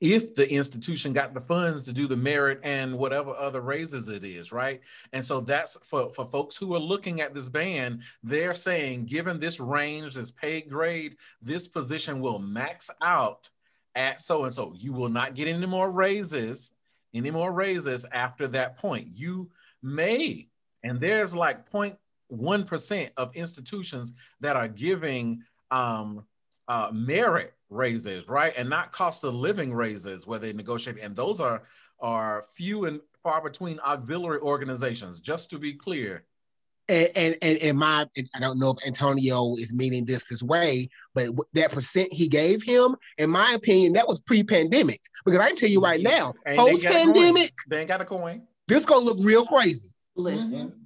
[0.00, 4.22] if the institution got the funds to do the merit and whatever other raises it
[4.22, 4.80] is, right?
[5.12, 9.40] And so that's for, for folks who are looking at this band, they're saying, given
[9.40, 13.50] this range, this pay grade, this position will max out
[13.96, 14.72] at so and so.
[14.76, 16.70] You will not get any more raises,
[17.12, 19.08] any more raises after that point.
[19.14, 19.50] You
[19.82, 20.46] may,
[20.84, 26.24] and there's like 0.1% of institutions that are giving um,
[26.68, 31.40] uh, merit raises, right, and not cost of living raises where they negotiate, and those
[31.40, 31.62] are
[32.00, 35.20] are few and far between auxiliary organizations.
[35.20, 36.24] Just to be clear.
[36.88, 40.88] And and and, and my I don't know if Antonio is meaning this this way,
[41.14, 45.00] but that percent he gave him, in my opinion, that was pre-pandemic.
[45.24, 46.16] Because I can tell you right mm-hmm.
[46.16, 48.46] now, post-pandemic, they ain't got a coin.
[48.68, 49.88] This gonna look real crazy.
[50.16, 50.68] Listen.
[50.68, 50.78] Mm-hmm.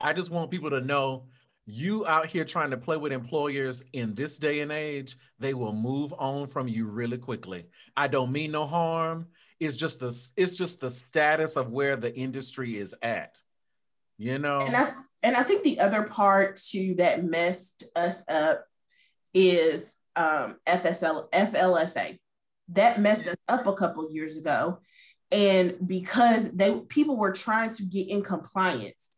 [0.00, 1.24] I just want people to know
[1.66, 5.72] you out here trying to play with employers in this day and age, they will
[5.72, 7.66] move on from you really quickly.
[7.96, 9.26] I don't mean no harm.
[9.58, 13.38] It's just the it's just the status of where the industry is at.
[14.18, 14.58] You know.
[14.58, 14.92] And I
[15.22, 18.64] and I think the other part too that messed us up
[19.34, 22.18] is um FSL FLSA.
[22.68, 24.78] That messed us up a couple years ago.
[25.32, 29.09] And because they people were trying to get in compliance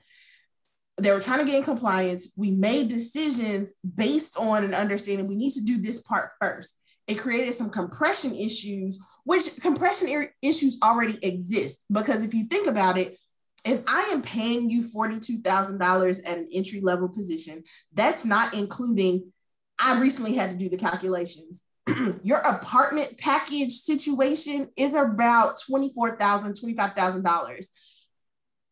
[0.98, 2.32] they were trying to get in compliance.
[2.36, 6.76] We made decisions based on an understanding we need to do this part first.
[7.06, 11.84] It created some compression issues, which compression issues already exist.
[11.90, 13.18] Because if you think about it,
[13.64, 19.32] if I am paying you $42,000 at an entry level position, that's not including,
[19.78, 21.62] I recently had to do the calculations.
[22.22, 27.66] Your apartment package situation is about $24,000, $25,000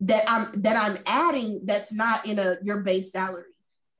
[0.00, 3.44] that I'm that I'm adding that's not in a your base salary.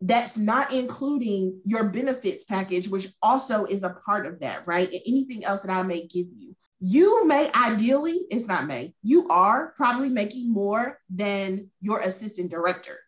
[0.01, 4.91] That's not including your benefits package, which also is a part of that, right?
[4.91, 6.57] And anything else that I may give you.
[6.83, 12.99] You may ideally, it's not may, you are probably making more than your assistant director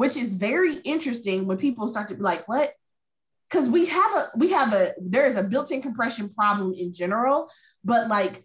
[0.00, 2.72] which is very interesting when people start to be like, what?
[3.50, 7.50] Because we have a we have a there is a built-in compression problem in general,
[7.84, 8.44] but like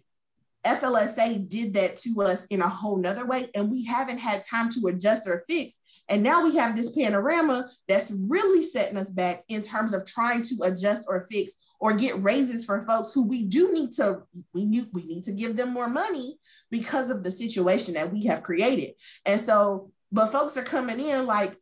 [0.66, 4.68] FLSA did that to us in a whole nother way, and we haven't had time
[4.70, 5.74] to adjust or fix.
[6.08, 10.42] And now we have this panorama that's really setting us back in terms of trying
[10.42, 14.22] to adjust or fix or get raises for folks who we do need to
[14.54, 16.38] we need we need to give them more money
[16.70, 18.94] because of the situation that we have created.
[19.24, 21.56] And so, but folks are coming in like,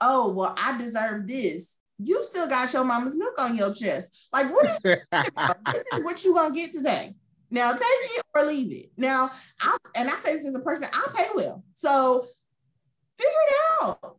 [0.00, 1.78] oh, well, I deserve this.
[1.98, 4.28] You still got your mama's milk on your chest.
[4.32, 7.14] Like, what is this is what you gonna get today.
[7.54, 8.90] Now take it or leave it.
[8.98, 11.62] Now, I and I say this as a person, I pay well.
[11.74, 12.26] So
[13.16, 14.16] figure it out.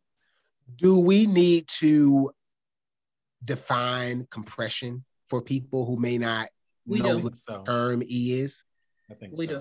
[0.78, 2.32] Do we need to
[3.44, 6.48] define compression for people who may not
[6.88, 7.24] We know do.
[7.26, 8.64] what So the term is?
[9.12, 9.52] I think We so.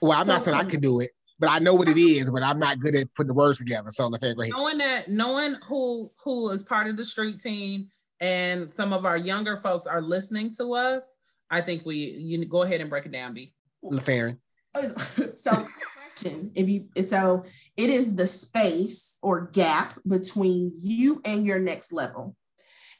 [0.00, 0.06] do.
[0.08, 2.44] Well, I'm not saying I can do it, but I know what it is, but
[2.46, 3.90] I'm not good at putting the words together.
[3.90, 4.52] So let's go ahead.
[4.52, 7.88] knowing that knowing who who is part of the street team
[8.20, 11.13] and some of our younger folks are listening to us
[11.50, 13.52] i think we you go ahead and break it down b
[13.84, 14.38] LaFarron.
[15.36, 17.44] so compression, if you so
[17.76, 22.34] it is the space or gap between you and your next level.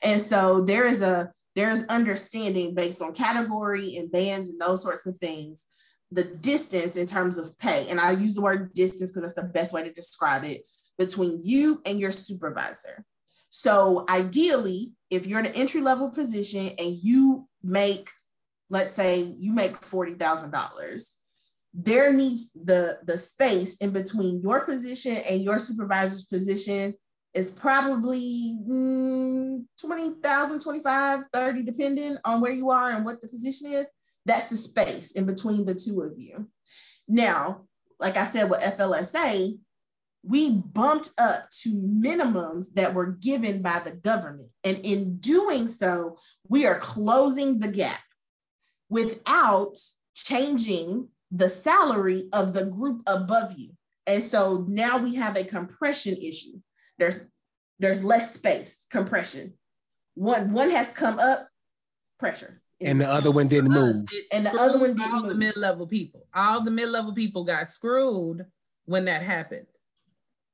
[0.03, 5.07] And so there is a there's understanding based on category and bands and those sorts
[5.07, 5.67] of things,
[6.11, 7.87] the distance in terms of pay.
[7.89, 10.63] And I use the word distance because that's the best way to describe it
[10.99, 13.05] between you and your supervisor.
[13.51, 18.11] So ideally, if you're in an entry level position and you make,
[18.75, 21.11] let's say you make $40,000,
[21.73, 26.95] there needs the the space in between your position and your supervisor's position
[27.35, 33.73] is probably mm, 20,000, 25, 30, depending on where you are and what the position
[33.73, 33.87] is.
[34.27, 36.49] That's the space in between the two of you.
[37.09, 37.63] Now,
[37.99, 39.59] like I said with FLSA,
[40.23, 44.49] we bumped up to minimums that were given by the government.
[44.63, 46.17] And in doing so,
[46.49, 48.01] we are closing the gap
[48.95, 49.77] without
[50.15, 53.71] changing the salary of the group above you.
[54.07, 56.61] And so now we have a compression issue.
[56.99, 57.29] There's
[57.81, 59.55] there's less space, compression.
[60.15, 61.41] One one has come up,
[62.21, 62.61] pressure.
[62.81, 64.07] And the other one didn't move.
[64.33, 68.45] And the other one didn't all the mid-level people all the mid-level people got screwed
[68.85, 69.67] when that happened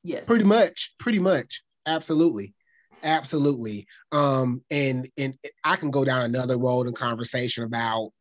[0.03, 0.26] yes.
[0.26, 1.62] Pretty much, pretty much.
[1.87, 2.55] Absolutely.
[3.03, 3.87] Absolutely.
[4.12, 8.12] Um, and and I can go down another road in conversation about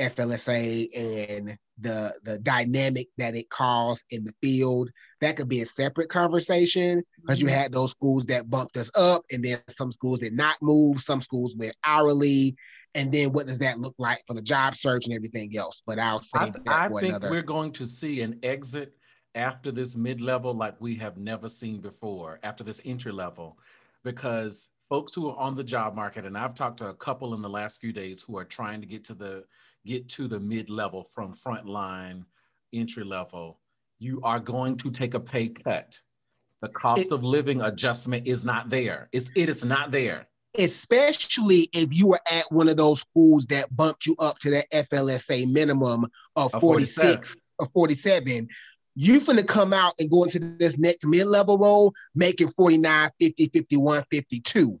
[0.00, 4.90] FLSA and the the dynamic that it caused in the field.
[5.20, 7.56] That could be a separate conversation because you mm-hmm.
[7.56, 11.20] had those schools that bumped us up, and then some schools did not move, some
[11.20, 12.56] schools went hourly.
[12.96, 15.80] And then what does that look like for the job search and everything else?
[15.86, 17.30] But I'll I, that I for think another.
[17.30, 18.96] we're going to see an exit
[19.36, 23.58] after this mid-level like we have never seen before, after this entry level,
[24.02, 27.42] because folks who are on the job market, and I've talked to a couple in
[27.42, 29.44] the last few days who are trying to get to the
[29.86, 32.24] get to the mid-level from frontline
[32.72, 33.60] entry level,
[33.98, 35.98] you are going to take a pay cut.
[36.62, 39.08] The cost It- of living adjustment is not there.
[39.12, 40.26] It's it is not there.
[40.58, 44.66] especially if you were at one of those schools that bumped you up to that
[44.72, 48.48] FLSA minimum of Of 46 or 47.
[48.96, 54.02] You finna come out and go into this next mid-level role making 49, 50, 51,
[54.10, 54.80] 52.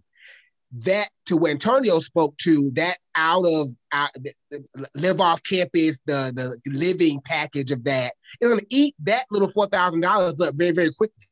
[0.72, 6.00] That to what Antonio spoke to, that out of out, the, the- live off campus,
[6.06, 10.54] the the living package of that, it's gonna eat that little four thousand dollars up
[10.54, 11.26] very, very quickly.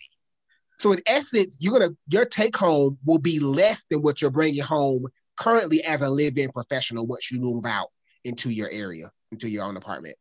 [0.81, 4.62] So in essence, you're gonna your take home will be less than what you're bringing
[4.62, 7.88] home currently as a live-in professional once you move out
[8.24, 10.16] into your area, into your own apartment.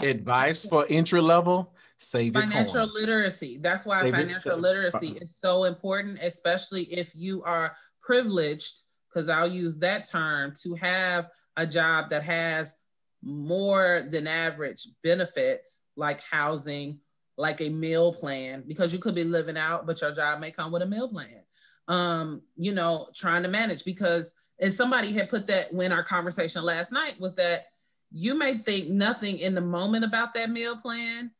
[0.00, 5.64] Advice for entry level: save financial literacy that's why Save financial save- literacy is so
[5.64, 12.10] important especially if you are privileged because i'll use that term to have a job
[12.10, 12.76] that has
[13.22, 16.98] more than average benefits like housing
[17.36, 20.70] like a meal plan because you could be living out but your job may come
[20.70, 21.42] with a meal plan.
[21.88, 26.62] Um you know trying to manage because and somebody had put that when our conversation
[26.62, 27.66] last night was that
[28.12, 31.30] you may think nothing in the moment about that meal plan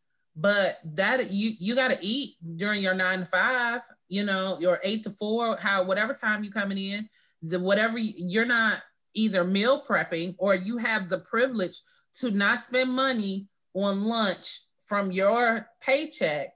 [0.41, 4.81] but that you you got to eat during your nine to five you know your
[4.83, 7.09] eight to four how whatever time you coming in
[7.43, 8.79] the whatever you- you're not
[9.15, 11.83] either meal prepping or you have the privilege
[12.15, 16.49] to not spend money on lunch from your paycheck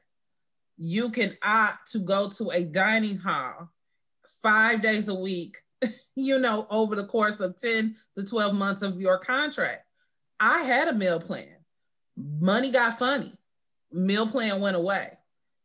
[0.78, 3.68] you can opt to go to a dining hall
[4.42, 5.58] five days a week
[6.16, 9.84] you know over the course of 10 to 12 months of your contract.
[10.40, 11.56] I had a meal plan.
[12.16, 13.32] Money got funny
[13.94, 15.08] meal plan went away.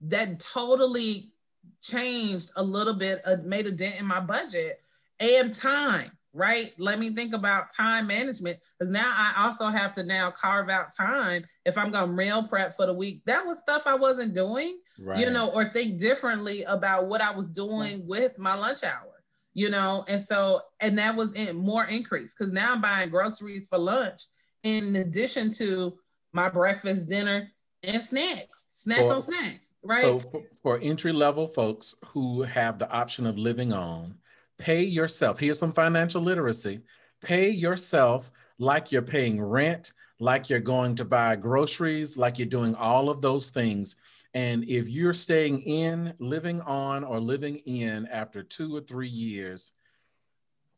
[0.01, 1.33] That totally
[1.81, 4.81] changed a little bit, uh, made a dent in my budget
[5.19, 6.71] and time right?
[6.77, 10.95] Let me think about time management because now I also have to now carve out
[10.95, 13.23] time if I'm gonna meal prep for the week.
[13.25, 15.19] That was stuff I wasn't doing, right.
[15.19, 19.69] you know, or think differently about what I was doing with my lunch hour, you
[19.69, 23.79] know, and so and that was in more increase because now I'm buying groceries for
[23.79, 24.23] lunch
[24.63, 25.97] in addition to
[26.31, 27.49] my breakfast, dinner,
[27.83, 28.65] and snacks.
[28.67, 30.01] Snacks for, on snacks, right?
[30.01, 30.21] So
[30.61, 34.15] for entry level folks who have the option of living on
[34.59, 35.39] pay yourself.
[35.39, 36.81] Here's some financial literacy.
[37.21, 42.75] Pay yourself like you're paying rent, like you're going to buy groceries, like you're doing
[42.75, 43.95] all of those things.
[44.35, 49.71] And if you're staying in, living on, or living in after two or three years,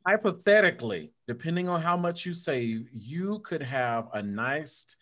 [0.07, 4.95] hypothetically, depending on how much you save, you could have a nice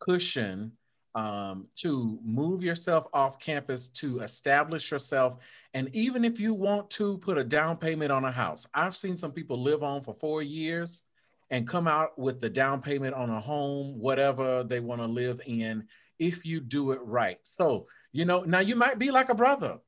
[0.00, 0.72] cushion
[1.14, 5.36] um, to move yourself off campus, to establish yourself.
[5.72, 9.16] And even if you want to put a down payment on a house, I've seen
[9.16, 11.04] some people live on for four years
[11.50, 15.40] and come out with the down payment on a home, whatever they want to live
[15.46, 15.86] in,
[16.18, 17.38] if you do it right.
[17.42, 19.78] So, you know, now you might be like a brother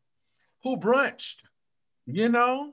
[0.62, 1.36] who brunched,
[2.06, 2.72] you know,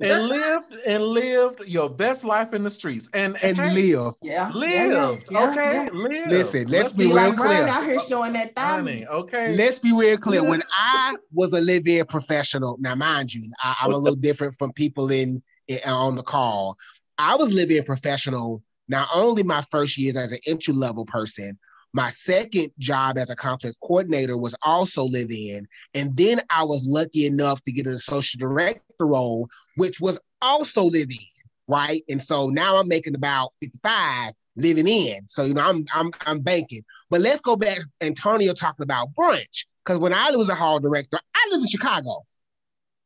[0.00, 3.08] and lived and lived your best life in the streets.
[3.12, 5.26] And and hey, live yeah lived.
[5.30, 5.88] yeah, okay yeah.
[5.92, 6.28] Live.
[6.28, 7.66] listen let's, let's be, be, real like clear.
[7.66, 9.54] Out here showing that thing okay.
[9.54, 10.48] let's be real clear.
[10.48, 14.72] When i was a live-in professional now mind you I, am a little different from
[14.72, 16.76] people in, in on the call.
[17.18, 21.58] I was living professional not only my first years as an entry level person
[21.96, 25.66] my second job as a complex coordinator was also live in.
[25.94, 30.82] And then I was lucky enough to get an associate director role, which was also
[30.82, 31.26] live in,
[31.66, 32.02] right?
[32.10, 35.26] And so now I'm making about 55 living in.
[35.26, 36.82] So, you know, I'm I'm I'm banking.
[37.08, 39.64] But let's go back Antonio talking about brunch.
[39.82, 42.26] Because when I was a hall director, I lived in Chicago.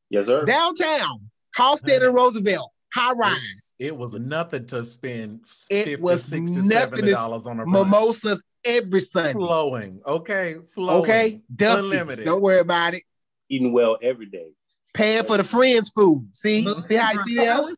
[0.09, 0.45] Yes, sir.
[0.45, 3.75] Downtown, Halsted and Roosevelt high rise.
[3.79, 5.43] It, it, was nothing to spend.
[5.71, 7.07] It 50, was 60, nothing.
[7.07, 9.33] dollars on a mimosas every Sunday.
[9.33, 10.01] Flowing.
[10.07, 10.57] Okay.
[10.75, 11.03] Flowing.
[11.03, 11.43] Okay.
[11.55, 12.19] Duffy's.
[12.21, 13.03] Don't worry about it.
[13.49, 14.49] Eating well every day.
[14.93, 16.29] Paying for the friends' food.
[16.33, 17.77] See, see how you see that?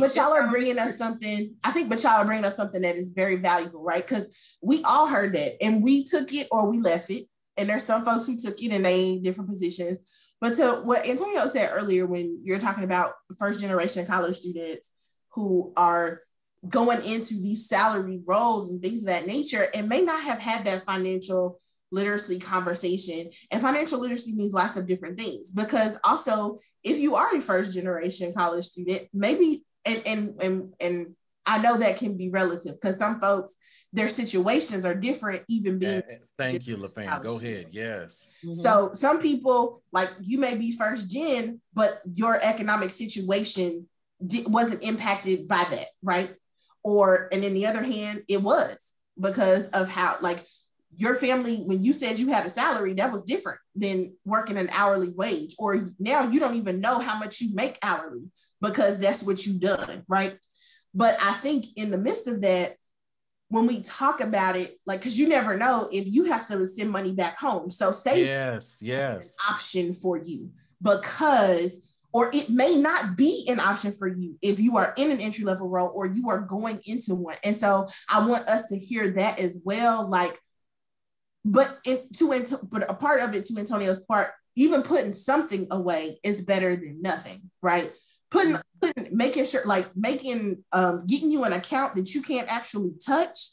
[0.00, 1.54] But y'all are bringing us something.
[1.62, 4.06] I think, but y'all are bringing up something that is very valuable, right?
[4.06, 7.26] Because we all heard that, and we took it or we left it.
[7.56, 10.00] And there's some folks who took it and they in different positions.
[10.40, 14.92] But to what Antonio said earlier, when you're talking about first generation college students
[15.32, 16.22] who are
[16.68, 20.64] going into these salary roles and things of that nature and may not have had
[20.64, 23.30] that financial literacy conversation.
[23.50, 27.74] And financial literacy means lots of different things because also if you are a first
[27.74, 32.98] generation college student, maybe and and and and I know that can be relative because
[32.98, 33.56] some folks
[33.94, 36.02] their situations are different, even being.
[36.36, 37.22] Thank you, LaFan.
[37.22, 37.68] Go ahead.
[37.70, 38.26] Yes.
[38.44, 38.52] Mm-hmm.
[38.52, 43.88] So some people, like you may be first gen, but your economic situation
[44.26, 46.34] di- wasn't impacted by that, right?
[46.84, 50.44] Or and in the other hand it was because of how like
[50.96, 54.68] your family when you said you had a salary that was different than working an
[54.72, 55.54] hourly wage.
[55.58, 59.60] Or now you don't even know how much you make hourly because that's what you've
[59.60, 60.38] done right?
[60.96, 62.76] But i think in the midst of that
[63.48, 66.90] when we talk about it like because you never know if you have to send
[66.90, 67.70] money back home.
[67.70, 69.34] So say yes yes.
[69.50, 71.80] option for you because
[72.14, 75.44] or it may not be an option for you if you are in an entry
[75.44, 77.34] level role or you are going into one.
[77.42, 80.08] And so I want us to hear that as well.
[80.08, 80.38] Like,
[81.44, 86.20] but it, to but a part of it to Antonio's part, even putting something away
[86.22, 87.92] is better than nothing, right?
[88.30, 92.92] Putting, putting making sure like making um getting you an account that you can't actually
[93.04, 93.50] touch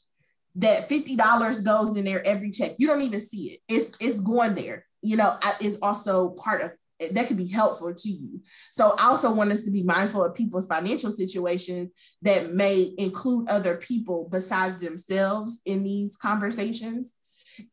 [0.56, 2.76] that $50 goes in there every check.
[2.78, 3.60] You don't even see it.
[3.67, 4.86] It's it's going there.
[5.02, 6.71] You know, is also part of
[7.09, 8.41] that could be helpful to you.
[8.69, 11.89] So I also want us to be mindful of people's financial situations
[12.21, 17.15] that may include other people besides themselves in these conversations.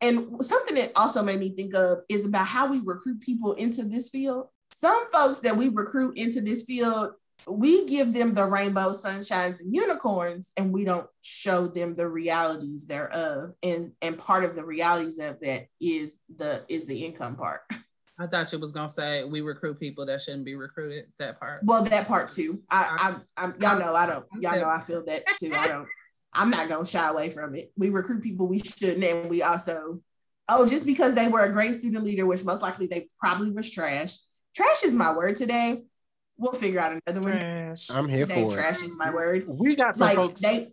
[0.00, 3.84] And something that also made me think of is about how we recruit people into
[3.84, 4.48] this field.
[4.72, 7.12] Some folks that we recruit into this field,
[7.46, 12.86] we give them the rainbow, sunshines, and unicorns, and we don't show them the realities
[12.86, 13.52] thereof.
[13.62, 17.62] And and part of the realities of that is the is the income part.
[18.19, 21.06] I thought you was gonna say we recruit people that shouldn't be recruited.
[21.19, 21.60] That part.
[21.64, 22.60] Well, that part too.
[22.69, 24.27] I, I, I y'all know I don't.
[24.40, 25.54] Y'all know I feel that too.
[25.54, 25.88] I don't.
[26.33, 27.73] I'm not gonna shy away from it.
[27.77, 30.00] We recruit people we shouldn't, and we also,
[30.48, 33.71] oh, just because they were a great student leader, which most likely they probably was
[33.71, 34.16] trash.
[34.54, 35.85] Trash is my word today.
[36.37, 37.77] We'll figure out another one.
[37.90, 39.44] I'm here today, for trash is my word.
[39.48, 40.40] We got some like, folks.
[40.40, 40.73] They,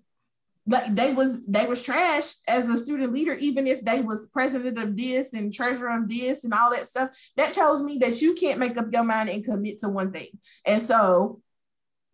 [0.68, 4.80] like they was they was trash as a student leader, even if they was president
[4.80, 7.12] of this and treasurer of this and all that stuff.
[7.38, 10.30] That tells me that you can't make up your mind and commit to one thing.
[10.66, 11.42] And so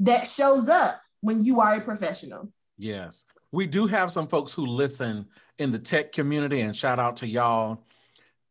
[0.01, 2.51] that shows up when you are a professional.
[2.77, 3.25] Yes.
[3.51, 5.27] We do have some folks who listen
[5.59, 7.85] in the tech community, and shout out to y'all.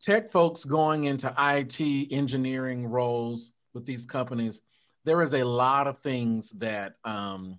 [0.00, 4.60] Tech folks going into IT engineering roles with these companies,
[5.04, 7.58] there is a lot of things that um,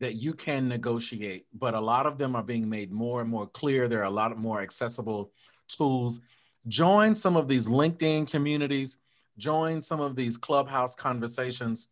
[0.00, 3.46] that you can negotiate, but a lot of them are being made more and more
[3.46, 3.88] clear.
[3.88, 5.32] There are a lot more accessible
[5.66, 6.20] tools.
[6.68, 8.98] Join some of these LinkedIn communities,
[9.38, 11.88] join some of these clubhouse conversations.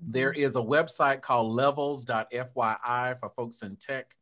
[0.00, 4.14] There is a website called levels.fyi for folks in tech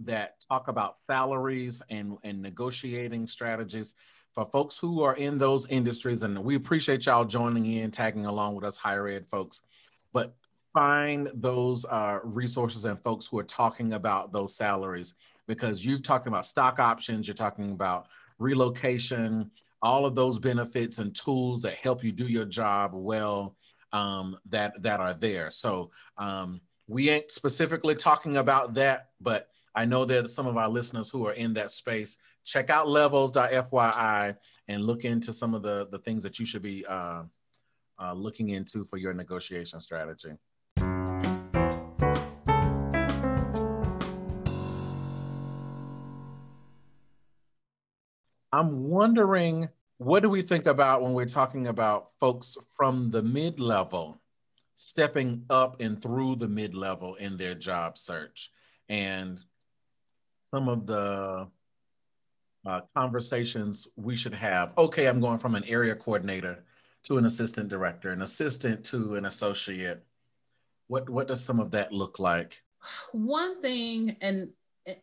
[0.00, 3.94] that talk about salaries and, and negotiating strategies
[4.32, 6.22] for folks who are in those industries.
[6.22, 9.62] And we appreciate y'all joining in, tagging along with us higher ed folks.
[10.12, 10.34] But
[10.78, 15.16] find those uh, resources and folks who are talking about those salaries
[15.48, 18.06] because you've talking about stock options, you're talking about
[18.38, 19.50] relocation,
[19.82, 23.56] all of those benefits and tools that help you do your job well
[23.92, 25.50] um, that that are there.
[25.50, 30.68] So um, we ain't specifically talking about that, but I know that some of our
[30.68, 32.18] listeners who are in that space.
[32.44, 34.36] Check out levels.fyi
[34.68, 37.24] and look into some of the the things that you should be uh,
[38.00, 40.34] uh, looking into for your negotiation strategy.
[48.58, 53.60] I'm wondering what do we think about when we're talking about folks from the mid
[53.60, 54.20] level
[54.74, 58.50] stepping up and through the mid level in their job search
[58.88, 59.40] and
[60.44, 61.46] some of the
[62.66, 64.72] uh, conversations we should have.
[64.76, 66.64] Okay, I'm going from an area coordinator
[67.04, 70.04] to an assistant director, an assistant to an associate.
[70.88, 72.60] What what does some of that look like?
[73.12, 74.48] One thing, and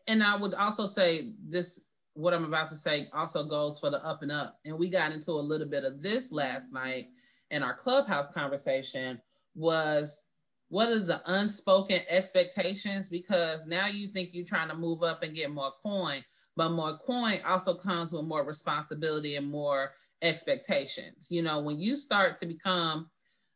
[0.07, 1.85] and I would also say this
[2.15, 4.57] what I'm about to say also goes for the up and up.
[4.65, 7.09] And we got into a little bit of this last night
[7.51, 9.21] in our clubhouse conversation
[9.53, 10.29] was
[10.69, 13.09] what are the unspoken expectations?
[13.09, 16.23] Because now you think you're trying to move up and get more coin,
[16.55, 19.91] but more coin also comes with more responsibility and more
[20.21, 21.27] expectations.
[21.29, 23.09] You know, when you start to become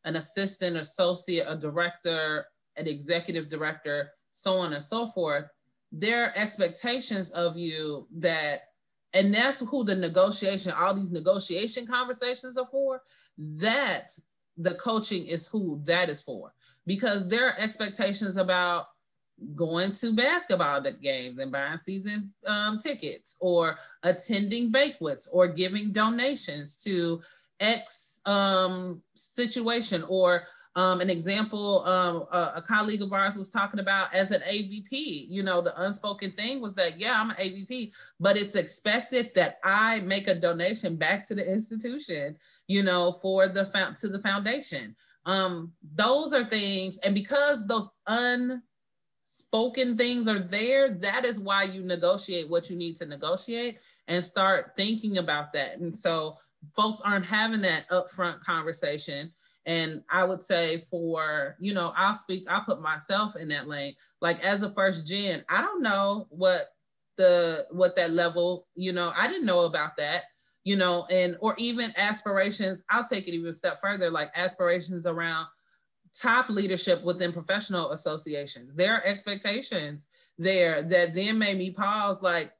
[0.03, 2.45] an assistant, associate, a director,
[2.77, 5.45] an executive director, so on and so forth,
[5.91, 8.63] there are expectations of you that
[9.13, 13.01] and that's who the negotiation all these negotiation conversations are for
[13.37, 14.11] that
[14.59, 16.53] the coaching is who that is for.
[16.85, 18.87] Because there are expectations about
[19.55, 26.83] going to basketball games and buying season um, tickets or attending banquets or giving donations
[26.83, 27.21] to
[27.61, 30.43] x um, situation or
[30.75, 35.27] um, an example, um, a, a, colleague of ours was talking about as an AVP.
[35.27, 39.59] You know, the unspoken thing was that, yeah, I'm an AVP, but it's expected that
[39.63, 44.19] I make a donation back to the institution, you know, for the found to the
[44.19, 44.95] foundation.
[45.25, 51.81] Um, those are things, and because those unspoken things are there, that is why you
[51.81, 55.79] negotiate what you need to negotiate and start thinking about that.
[55.79, 56.35] And so
[56.75, 59.31] folks aren't having that upfront conversation
[59.65, 63.95] and I would say for, you know, I'll speak, I'll put myself in that lane.
[64.21, 66.69] Like as a first gen, I don't know what
[67.17, 70.23] the what that level, you know, I didn't know about that,
[70.63, 75.05] you know, and or even aspirations, I'll take it even a step further, like aspirations
[75.05, 75.47] around
[76.13, 78.71] top leadership within professional associations.
[78.75, 80.07] There are expectations
[80.37, 82.51] there that then made me pause, like,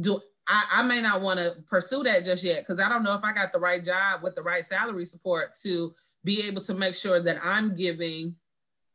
[0.00, 3.14] do I, I may not want to pursue that just yet because I don't know
[3.14, 5.94] if I got the right job with the right salary support to
[6.24, 8.36] be able to make sure that I'm giving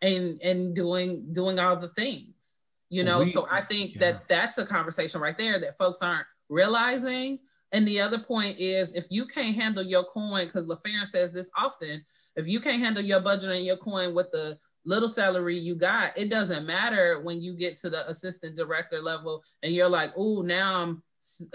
[0.01, 3.99] and and doing doing all the things you know we, so i think yeah.
[3.99, 7.39] that that's a conversation right there that folks aren't realizing
[7.71, 11.49] and the other point is if you can't handle your coin because LaFarron says this
[11.57, 12.03] often
[12.35, 16.17] if you can't handle your budget and your coin with the little salary you got
[16.17, 20.41] it doesn't matter when you get to the assistant director level and you're like oh
[20.41, 21.03] now i'm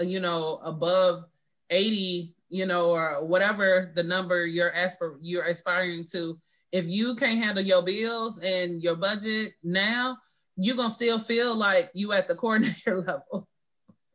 [0.07, 1.25] you know above
[1.71, 6.39] 80 you know, or whatever the number you're aspir- you're aspiring to,
[6.71, 10.19] if you can't handle your bills and your budget now,
[10.57, 13.49] you're gonna still feel like you at the coordinator level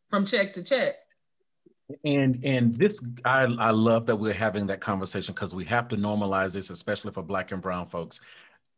[0.08, 0.94] from check to check.
[2.06, 5.98] And and this I, I love that we're having that conversation because we have to
[5.98, 8.22] normalize this, especially for black and brown folks.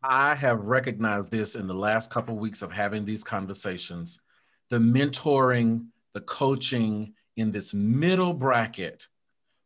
[0.01, 4.21] I have recognized this in the last couple of weeks of having these conversations.
[4.69, 9.05] The mentoring, the coaching in this middle bracket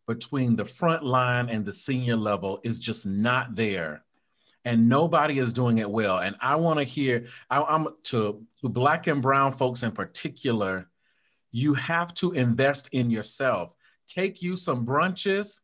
[0.07, 4.03] between the front line and the senior level is just not there.
[4.65, 6.19] and nobody is doing it well.
[6.19, 10.89] And I want to hear, I, I'm to, to black and brown folks in particular,
[11.51, 13.75] you have to invest in yourself.
[14.07, 15.59] Take you some brunches,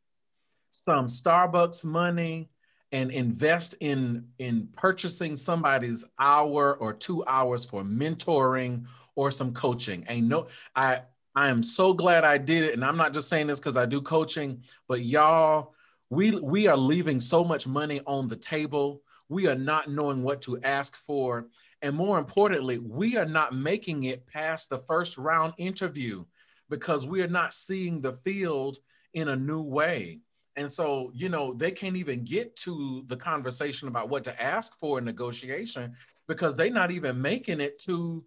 [0.72, 2.50] some Starbucks money,
[2.92, 8.86] and invest in in purchasing somebody's hour or two hours for mentoring
[9.16, 10.06] or some coaching.
[10.10, 11.02] Ain't no, I
[11.36, 13.86] I am so glad I did it, and I'm not just saying this because I
[13.86, 15.74] do coaching, but y'all
[16.10, 19.02] we we are leaving so much money on the table.
[19.30, 21.48] We are not knowing what to ask for.
[21.82, 26.26] And more importantly we are not making it past the first round interview
[26.70, 28.80] because we are not seeing the field
[29.14, 30.20] in a new way.
[30.56, 34.78] And so you know they can't even get to the conversation about what to ask
[34.80, 35.96] for in negotiation
[36.28, 38.24] because they're not even making it to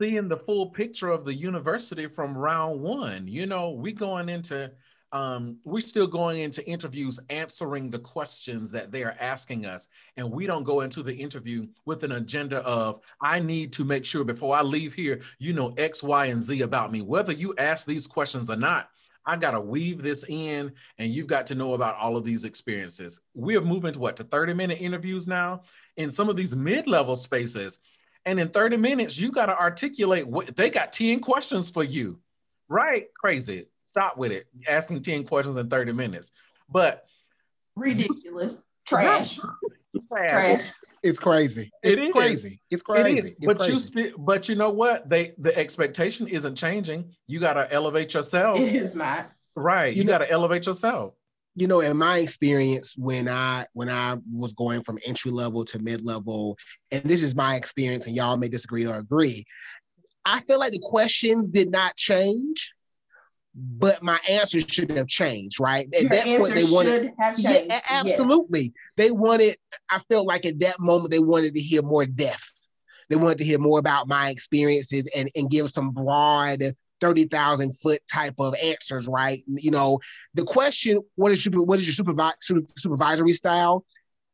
[0.00, 4.70] seeing the full picture of the university from round one you know we going into
[5.12, 9.88] um, we're still going into interviews answering the questions that they are asking us.
[10.16, 14.06] And we don't go into the interview with an agenda of, I need to make
[14.06, 17.02] sure before I leave here, you know X, Y, and Z about me.
[17.02, 18.88] Whether you ask these questions or not,
[19.24, 22.44] I got to weave this in and you've got to know about all of these
[22.44, 23.20] experiences.
[23.34, 25.62] We are moving to what, to 30 minute interviews now
[25.96, 27.78] in some of these mid level spaces.
[28.24, 32.20] And in 30 minutes, you got to articulate what they got 10 questions for you,
[32.68, 33.06] right?
[33.20, 34.46] Crazy stop with it.
[34.66, 36.30] Asking 10 questions in 30 minutes.
[36.68, 37.04] But
[37.76, 38.66] ridiculous.
[38.86, 39.38] Trash.
[40.08, 40.70] Trash.
[41.02, 41.70] It's crazy.
[41.82, 42.60] It's it crazy.
[42.70, 43.18] It's crazy.
[43.18, 43.32] It is.
[43.32, 44.00] It's but crazy.
[44.00, 45.08] you but you know what?
[45.08, 47.12] They the expectation isn't changing.
[47.26, 48.58] You gotta elevate yourself.
[48.58, 49.30] It is not.
[49.54, 49.94] Right.
[49.94, 51.14] You, you know, gotta elevate yourself.
[51.54, 55.78] You know, in my experience, when I when I was going from entry level to
[55.78, 56.56] mid level,
[56.90, 59.44] and this is my experience, and y'all may disagree or agree,
[60.24, 62.72] I feel like the questions did not change
[63.54, 65.86] but my answers should have changed, right?
[65.94, 68.60] At Your that point, they wanted, yeah, absolutely.
[68.60, 68.70] Yes.
[68.96, 69.56] They wanted.
[69.90, 72.50] I felt like at that moment they wanted to hear more depth.
[73.10, 76.62] They wanted to hear more about my experiences and and give some broad,
[77.02, 79.42] thirty thousand foot type of answers, right?
[79.46, 79.98] You know,
[80.34, 83.84] the question, what is your what is your supervi- supervisory style?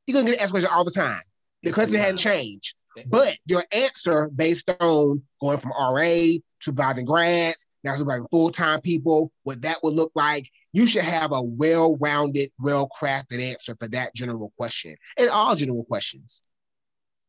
[0.06, 1.20] You're gonna get asked question all the time.
[1.62, 2.74] The question hadn't changed,
[3.06, 9.32] but your answer based on going from RA to supervising grads, now supervising full-time people,
[9.42, 10.48] what that would look like.
[10.72, 16.42] You should have a well-rounded, well-crafted answer for that general question and all general questions.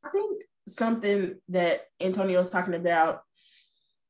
[0.04, 3.24] I think something that Antonio was talking about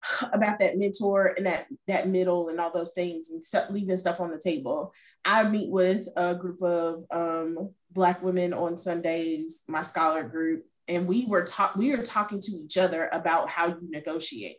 [0.33, 4.31] about that mentor and that that middle and all those things and leaving stuff on
[4.31, 4.93] the table.
[5.25, 11.07] I meet with a group of um, black women on Sundays, my scholar group, and
[11.07, 14.57] we were talk we were talking to each other about how you negotiate.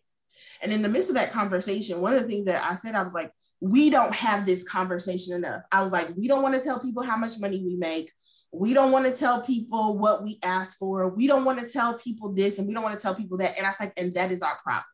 [0.63, 3.03] And in the midst of that conversation, one of the things that I said, I
[3.03, 5.63] was like, we don't have this conversation enough.
[5.71, 8.11] I was like, we don't want to tell people how much money we make.
[8.53, 11.09] We don't want to tell people what we ask for.
[11.09, 13.57] We don't want to tell people this and we don't want to tell people that.
[13.57, 14.85] And I said, and that is our problem.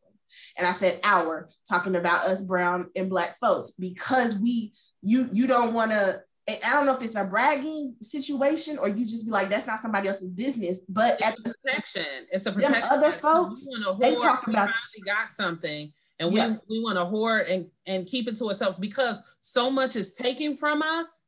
[0.56, 5.46] And I said, our talking about us brown and black folks, because we you you
[5.46, 9.32] don't want to I don't know if it's a bragging situation or you just be
[9.32, 10.82] like, that's not somebody else's business.
[10.88, 12.84] But it's at the protection, it's a protection.
[12.90, 13.66] other folks,
[14.00, 16.56] they talk about we got something, and we yeah.
[16.70, 20.54] we want to hoard and and keep it to ourselves because so much is taken
[20.54, 21.24] from us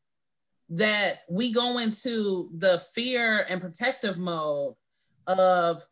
[0.70, 4.74] that we go into the fear and protective mode
[5.26, 5.82] of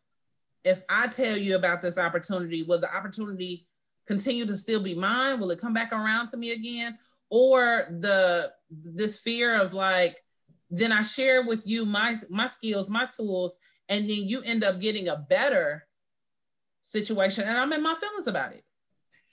[0.67, 3.67] if I tell you about this opportunity, will the opportunity
[4.05, 5.39] continue to still be mine?
[5.39, 6.97] Will it come back around to me again?
[7.29, 10.17] Or the this fear of like,
[10.69, 13.55] then I share with you my my skills, my tools,
[13.87, 15.87] and then you end up getting a better
[16.81, 18.63] situation, and I'm in my feelings about it.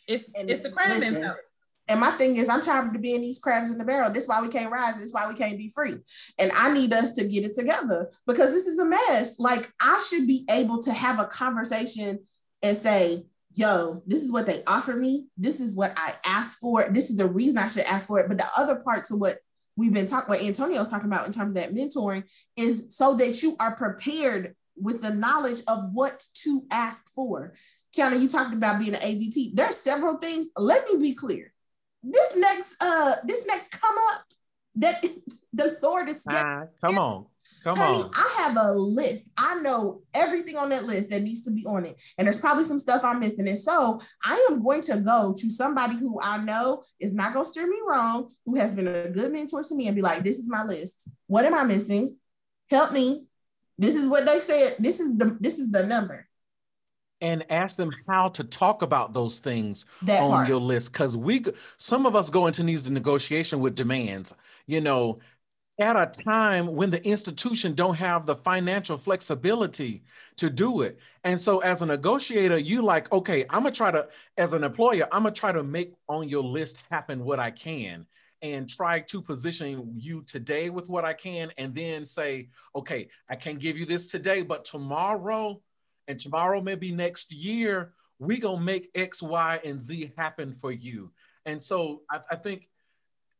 [0.07, 1.41] It's and it's the crab mentality.
[1.89, 4.11] And my thing is, I'm tired of being these crabs in the barrel.
[4.11, 4.95] This is why we can't rise.
[4.95, 5.97] This is why we can't be free.
[6.39, 9.39] And I need us to get it together because this is a mess.
[9.39, 12.21] Like I should be able to have a conversation
[12.63, 15.27] and say, yo, this is what they offer me.
[15.37, 16.89] This is what I asked for.
[16.91, 18.29] This is the reason I should ask for it.
[18.29, 19.39] But the other part to what
[19.77, 22.25] we've been talking, what Antonio's talking about in terms of that mentoring
[22.57, 27.55] is so that you are prepared with the knowledge of what to ask for.
[27.97, 29.55] Kiana, you talked about being an AVP.
[29.55, 30.49] There's several things.
[30.57, 31.54] Let me be clear.
[32.05, 34.25] This next, uh, this next come up
[34.77, 35.05] that
[35.53, 36.27] the Lord is.
[36.27, 37.27] Uh, come on.
[37.65, 38.11] Come Honey, on.
[38.15, 39.31] I have a list.
[39.39, 41.97] I know everything on that list that needs to be on it.
[42.19, 43.49] And there's probably some stuff I'm missing.
[43.49, 47.47] And so I am going to go to somebody who I know is not going
[47.47, 50.23] to steer me wrong, who has been a good mentor to me and be like,
[50.23, 51.09] this is my list.
[51.27, 52.17] What am I missing?
[52.69, 53.29] Help me.
[53.79, 54.77] This is what they said.
[54.79, 56.29] This is the this is the number.
[57.25, 60.49] And ask them how to talk about those things that on part.
[60.49, 60.93] your list.
[60.93, 61.43] Cause we
[61.79, 64.35] some of us go into these negotiation with demands.
[64.67, 65.19] You know,
[65.79, 70.03] at a time when the institution don't have the financial flexibility
[70.37, 70.99] to do it.
[71.25, 74.07] And so as a negotiator, you like, okay, I'm gonna try to,
[74.37, 78.07] as an employer, I'm gonna try to make on your list happen what I can
[78.43, 83.37] and try to position you today with what I can and then say, okay, I
[83.37, 85.61] can't give you this today, but tomorrow
[86.09, 91.11] and tomorrow maybe next year, we gonna make X, Y, and Z happen for you.
[91.47, 92.69] And so I, I think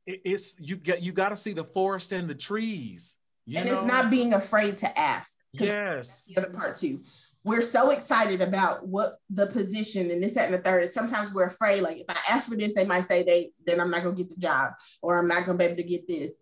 [0.07, 3.17] it's you get you got to see the forest and the trees.
[3.47, 3.73] and know?
[3.73, 5.39] it's not being afraid to ask.
[5.53, 6.27] Yes.
[6.27, 7.03] The other part too.
[7.45, 10.89] We're so excited about what the position and this, that, and the third.
[10.89, 13.91] Sometimes we're afraid, like if I ask for this, they might say they then I'm
[13.91, 16.35] not gonna get the job or I'm not gonna be able to get this.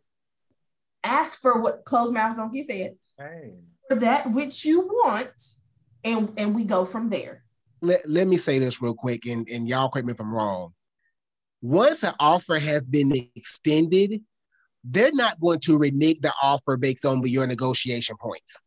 [1.05, 2.97] Ask for what closed mouths don't get fed.
[3.19, 3.55] Hey.
[3.89, 5.33] For that which you want,
[6.05, 7.45] and and we go from there.
[7.81, 10.73] Let, let me say this real quick, and, and y'all correct me if I'm wrong
[11.63, 14.21] once an offer has been extended,
[14.85, 18.61] they're not going to renege the offer based on your negotiation points.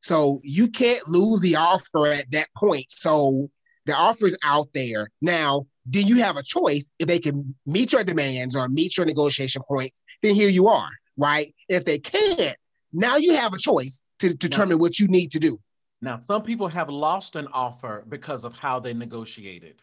[0.00, 2.86] So you can't lose the offer at that point.
[2.88, 3.48] So
[3.86, 5.08] the offer is out there.
[5.22, 6.90] Now, then you have a choice.
[6.98, 10.90] If they can meet your demands or meet your negotiation points, then here you are,
[11.16, 11.46] right?
[11.68, 12.56] If they can't,
[12.92, 15.58] now you have a choice to determine what you need to do.
[16.00, 19.82] Now, some people have lost an offer because of how they negotiated.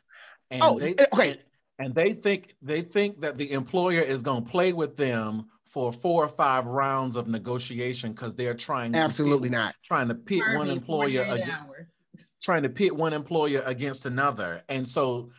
[0.49, 1.35] And oh, they, eh, okay.
[1.79, 5.91] and they think they think that the employer is going to play with them for
[5.91, 9.75] four or five rounds of negotiation because they're trying absolutely pit, not.
[9.83, 12.01] trying to pit one employer against,
[12.41, 14.61] trying to pit one employer against another.
[14.69, 15.31] And so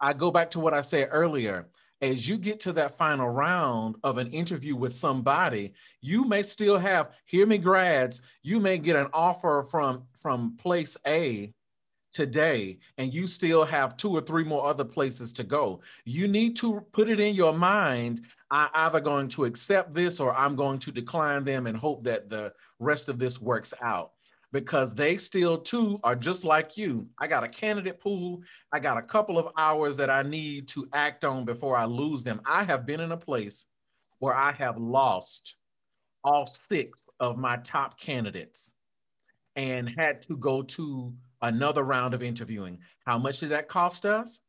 [0.00, 1.66] i go back to what i said earlier
[2.02, 6.78] as you get to that final round of an interview with somebody you may still
[6.78, 11.52] have hear me grads you may get an offer from from place a
[12.16, 15.82] today and you still have two or three more other places to go.
[16.06, 20.34] You need to put it in your mind I'm either going to accept this or
[20.34, 24.12] I'm going to decline them and hope that the rest of this works out
[24.52, 27.08] because they still too are just like you.
[27.18, 28.42] I got a candidate pool.
[28.72, 32.22] I got a couple of hours that I need to act on before I lose
[32.22, 32.40] them.
[32.46, 33.66] I have been in a place
[34.18, 35.56] where I have lost
[36.24, 38.72] all six of my top candidates
[39.56, 42.78] and had to go to another round of interviewing.
[43.04, 44.40] How much did that cost us?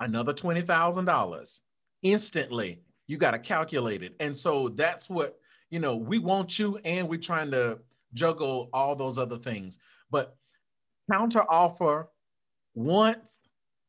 [0.00, 1.60] Another $20,000
[2.02, 2.80] instantly.
[3.06, 4.14] You got to calculate it.
[4.20, 5.38] And so that's what,
[5.70, 7.78] you know, we want you and we're trying to
[8.14, 9.78] juggle all those other things.
[10.10, 10.36] But
[11.10, 12.08] counter offer
[12.74, 13.38] once,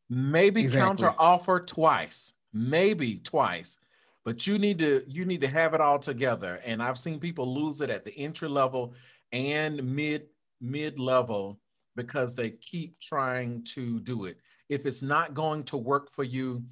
[0.09, 0.87] maybe exactly.
[0.87, 3.77] counter offer twice, maybe twice.
[4.23, 6.59] But you need to you need to have it all together.
[6.65, 8.95] And I've seen people lose it at the entry level
[9.31, 10.27] and mid
[10.59, 11.59] mid level
[11.95, 14.37] because they keep trying to do it.
[14.67, 16.63] If it's not going to work for you,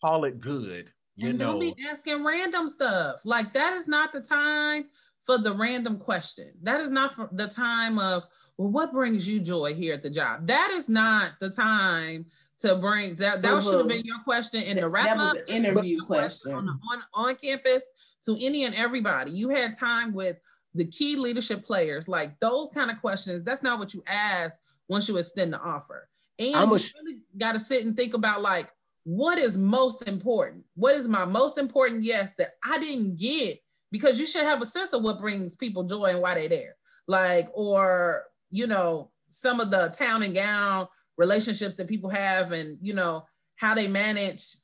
[0.00, 0.92] call it good.
[1.16, 1.52] You and know.
[1.52, 3.22] don't be asking random stuff.
[3.24, 4.86] Like that is not the time
[5.22, 6.52] for the random question.
[6.62, 8.24] That is not for the time of,
[8.56, 10.46] well, what brings you joy here at the job?
[10.46, 12.26] That is not the time
[12.60, 13.42] to bring that.
[13.42, 17.36] That should have been your question in the wrap up interview question on, on, on
[17.36, 17.82] campus
[18.24, 19.30] to any and everybody.
[19.30, 20.36] You had time with
[20.74, 25.08] the key leadership players, like those kind of questions, that's not what you ask once
[25.08, 26.08] you extend the offer.
[26.38, 28.70] And I'm you really got to sit and think about like,
[29.04, 30.64] what is most important?
[30.74, 33.58] What is my most important yes that I didn't get?
[33.90, 36.76] Because you should have a sense of what brings people joy and why they're there.
[37.06, 40.86] Like, or, you know, some of the town and gown
[41.16, 43.24] relationships that people have and, you know,
[43.56, 44.56] how they manage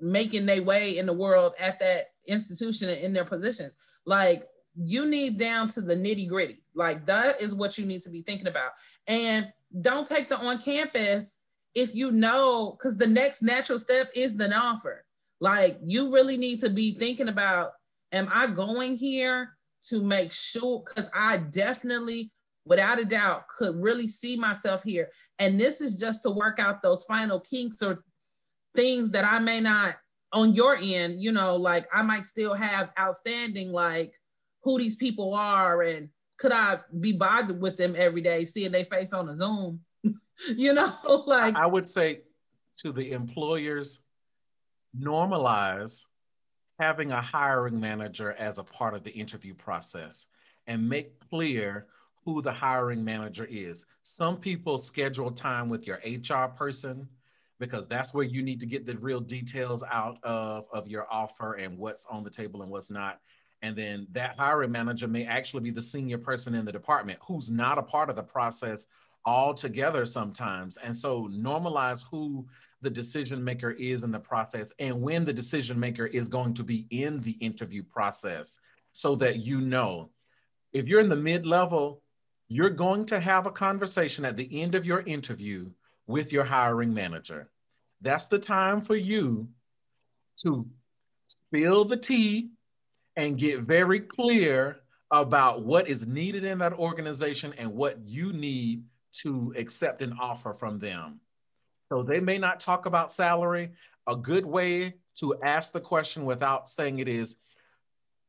[0.00, 3.74] making their way in the world at that institution and in their positions.
[4.06, 4.44] Like,
[4.80, 6.58] you need down to the nitty gritty.
[6.74, 8.72] Like that is what you need to be thinking about.
[9.06, 11.40] And don't take the on campus
[11.74, 15.04] if you know, because the next natural step is the offer.
[15.40, 17.72] Like you really need to be thinking about,
[18.12, 20.84] am I going here to make sure?
[20.86, 22.32] Because I definitely,
[22.64, 25.10] without a doubt, could really see myself here.
[25.38, 28.04] And this is just to work out those final kinks or
[28.74, 29.96] things that I may not
[30.32, 34.12] on your end, you know, like I might still have outstanding, like,
[34.62, 38.84] who these people are and could I be bothered with them every day, seeing their
[38.84, 39.80] face on a Zoom?
[40.56, 40.92] you know,
[41.26, 42.20] like I would say
[42.78, 44.00] to the employers,
[44.98, 46.04] normalize
[46.78, 50.26] having a hiring manager as a part of the interview process
[50.66, 51.86] and make clear
[52.24, 53.86] who the hiring manager is.
[54.02, 57.08] Some people schedule time with your HR person
[57.58, 61.54] because that's where you need to get the real details out of, of your offer
[61.54, 63.20] and what's on the table and what's not.
[63.62, 67.50] And then that hiring manager may actually be the senior person in the department who's
[67.50, 68.86] not a part of the process
[69.26, 70.76] altogether sometimes.
[70.76, 72.46] And so normalize who
[72.80, 76.62] the decision maker is in the process and when the decision maker is going to
[76.62, 78.58] be in the interview process
[78.92, 80.10] so that you know
[80.72, 82.02] if you're in the mid level,
[82.48, 85.70] you're going to have a conversation at the end of your interview
[86.06, 87.50] with your hiring manager.
[88.00, 89.48] That's the time for you
[90.42, 90.66] to
[91.26, 92.50] spill the tea
[93.16, 98.84] and get very clear about what is needed in that organization and what you need
[99.12, 101.20] to accept an offer from them.
[101.90, 103.70] So they may not talk about salary.
[104.06, 107.36] A good way to ask the question without saying it is,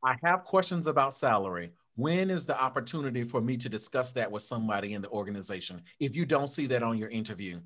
[0.04, 1.72] I have questions about salary.
[1.96, 5.82] When is the opportunity for me to discuss that with somebody in the organization?
[5.98, 7.60] If you don't see that on your interview,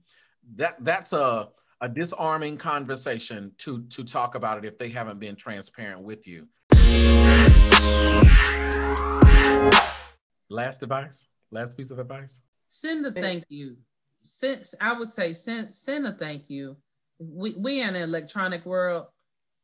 [0.56, 5.36] that that's a a disarming conversation to to talk about it if they haven't been
[5.36, 6.48] transparent with you.
[10.50, 12.40] Last advice, last piece of advice.
[12.66, 13.76] Send a thank you.
[14.24, 16.76] Since I would say send send a thank you.
[17.18, 19.06] We we in an electronic world.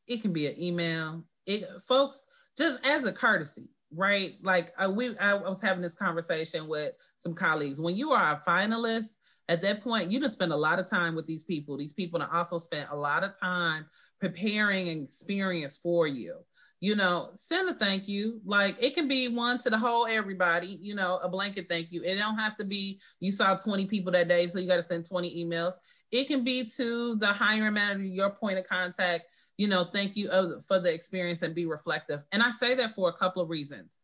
[0.06, 1.24] It can be an email.
[1.46, 4.34] It folks just as a courtesy, right?
[4.42, 7.80] Like uh, we I was having this conversation with some colleagues.
[7.80, 9.16] When you are a finalist,
[9.50, 11.76] at that point, you just spend a lot of time with these people.
[11.76, 13.84] These people also spent a lot of time
[14.20, 16.36] preparing and experience for you.
[16.80, 18.40] You know, send a thank you.
[18.44, 22.02] Like it can be one to the whole everybody, you know, a blanket thank you.
[22.02, 24.82] It don't have to be you saw 20 people that day, so you got to
[24.82, 25.74] send 20 emails.
[26.10, 29.26] It can be to the hiring manager, your point of contact,
[29.58, 32.24] you know, thank you uh, for the experience and be reflective.
[32.32, 34.00] And I say that for a couple of reasons.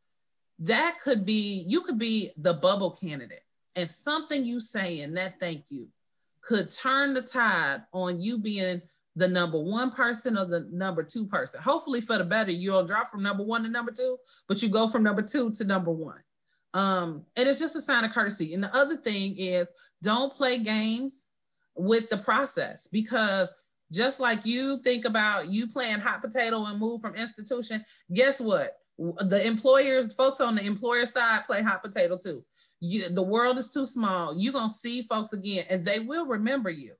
[0.59, 5.41] That could be, you could be the bubble candidate and something you say in that
[5.41, 5.89] thank you
[6.43, 8.81] could turn the tide on you being
[9.17, 11.61] the number one person or the number two person.
[11.63, 14.87] Hopefully, for the better, you'll drop from number one to number two, but you go
[14.87, 16.21] from number two to number one.
[16.75, 18.53] Um, and it's just a sign of courtesy.
[18.53, 21.31] And the other thing is don't play games
[21.75, 23.55] with the process because
[23.91, 28.79] just like you think about you playing hot potato and move from institution, guess what?
[28.99, 32.45] The employers, folks on the employer side play hot potato too
[32.81, 36.27] you the world is too small you're going to see folks again and they will
[36.27, 36.93] remember you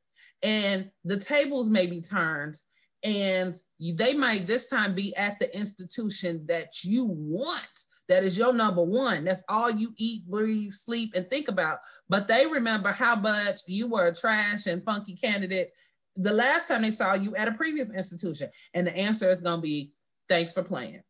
[0.43, 2.57] and the tables may be turned
[3.03, 8.53] and they might this time be at the institution that you want that is your
[8.53, 9.25] number one.
[9.25, 11.79] That's all you eat breathe sleep and think about.
[12.09, 15.71] But they remember how much you were a trash and funky candidate
[16.17, 18.49] the last time they saw you at a previous institution.
[18.75, 19.93] And the answer is going to be
[20.29, 21.03] thanks for playing.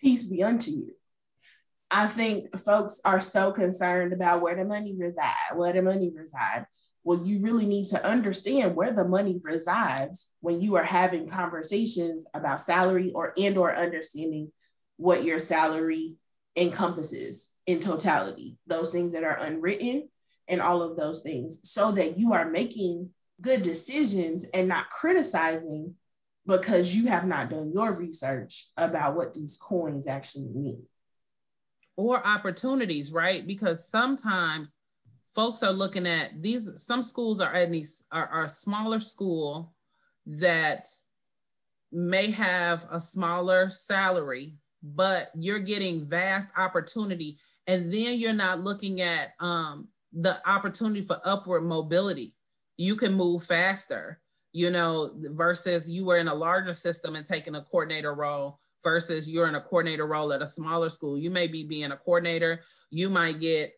[0.00, 0.92] Peace be unto you.
[1.90, 6.66] I think folks are so concerned about where the money reside, where the money reside.
[7.04, 12.26] Well, you really need to understand where the money resides when you are having conversations
[12.32, 14.52] about salary or and or understanding
[14.96, 16.14] what your salary
[16.56, 18.56] encompasses in totality.
[18.66, 20.08] Those things that are unwritten
[20.48, 25.94] and all of those things so that you are making good decisions and not criticizing
[26.46, 30.82] because you have not done your research about what these coins actually mean
[31.96, 33.46] or opportunities, right?
[33.46, 34.76] Because sometimes
[35.34, 39.74] folks are looking at these, some schools are at these are, are a smaller school
[40.26, 40.86] that
[41.90, 47.38] may have a smaller salary, but you're getting vast opportunity.
[47.66, 52.34] And then you're not looking at um, the opportunity for upward mobility.
[52.76, 54.20] You can move faster,
[54.52, 59.30] you know, versus you were in a larger system and taking a coordinator role versus
[59.30, 61.16] you're in a coordinator role at a smaller school.
[61.16, 63.74] You may be being a coordinator, you might get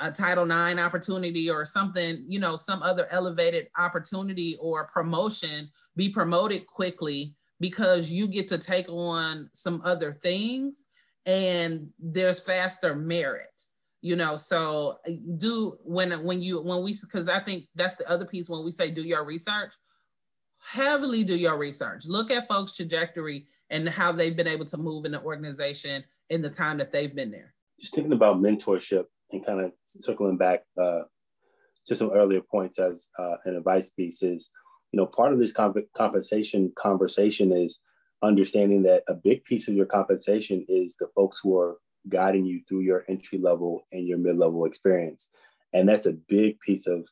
[0.00, 6.08] a Title IX opportunity or something, you know, some other elevated opportunity or promotion, be
[6.08, 10.86] promoted quickly because you get to take on some other things
[11.24, 13.62] and there's faster merit
[14.02, 14.98] you know so
[15.38, 18.70] do when when you when we because i think that's the other piece when we
[18.70, 19.72] say do your research
[20.58, 22.06] heavily do your research.
[22.06, 26.42] Look at folks' trajectory and how they've been able to move in the organization in
[26.42, 27.54] the time that they've been there.
[27.78, 31.00] Just thinking about mentorship and kind of circling back uh,
[31.86, 34.50] to some earlier points as uh, an advice piece is,
[34.92, 37.80] you know, part of this comp- compensation conversation is
[38.22, 41.76] understanding that a big piece of your compensation is the folks who are
[42.08, 45.30] guiding you through your entry level and your mid level experience,
[45.72, 47.04] and that's a big piece of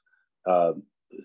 [0.46, 0.72] uh,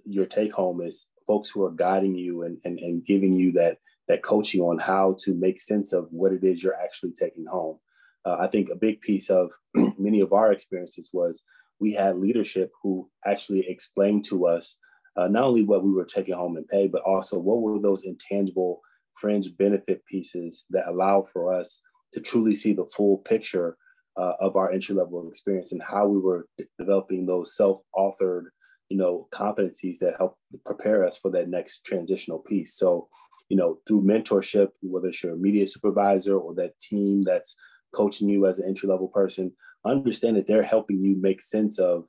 [0.05, 3.77] your take home is folks who are guiding you and, and, and giving you that,
[4.07, 7.77] that coaching on how to make sense of what it is you're actually taking home.
[8.26, 9.49] Uh, I think a big piece of
[9.97, 11.43] many of our experiences was
[11.80, 14.78] we had leadership who actually explained to us
[15.17, 18.03] uh, not only what we were taking home and pay, but also what were those
[18.03, 18.82] intangible
[19.13, 21.82] fringe benefit pieces that allow for us
[22.13, 23.78] to truly see the full picture
[24.17, 26.47] uh, of our entry level experience and how we were
[26.78, 28.45] developing those self authored
[28.89, 32.76] you know, competencies that help prepare us for that next transitional piece.
[32.76, 33.07] So,
[33.47, 37.55] you know, through mentorship, whether it's your immediate supervisor or that team that's
[37.93, 39.51] coaching you as an entry level person,
[39.85, 42.05] understand that they're helping you make sense of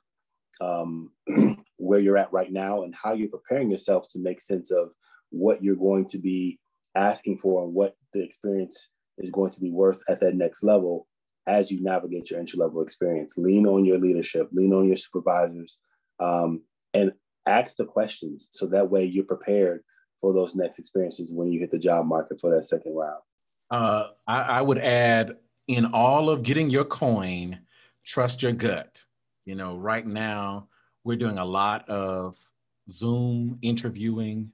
[0.60, 1.10] um,
[1.76, 4.90] where you're at right now and how you're preparing yourself to make sense of
[5.30, 6.58] what you're going to be
[6.94, 11.06] asking for and what the experience is going to be worth at that next level
[11.46, 13.34] as you navigate your entry level experience.
[13.36, 15.78] Lean on your leadership, lean on your supervisors,
[16.18, 16.62] um,
[16.94, 17.12] and
[17.46, 19.82] ask the questions so that way you're prepared
[20.20, 23.20] for those next experiences when you hit the job market for that second round.
[23.70, 25.36] Uh, I, I would add
[25.70, 27.60] in all of getting your coin,
[28.04, 29.04] trust your gut.
[29.44, 30.66] You know, right now
[31.04, 32.36] we're doing a lot of
[32.90, 34.50] Zoom interviewing.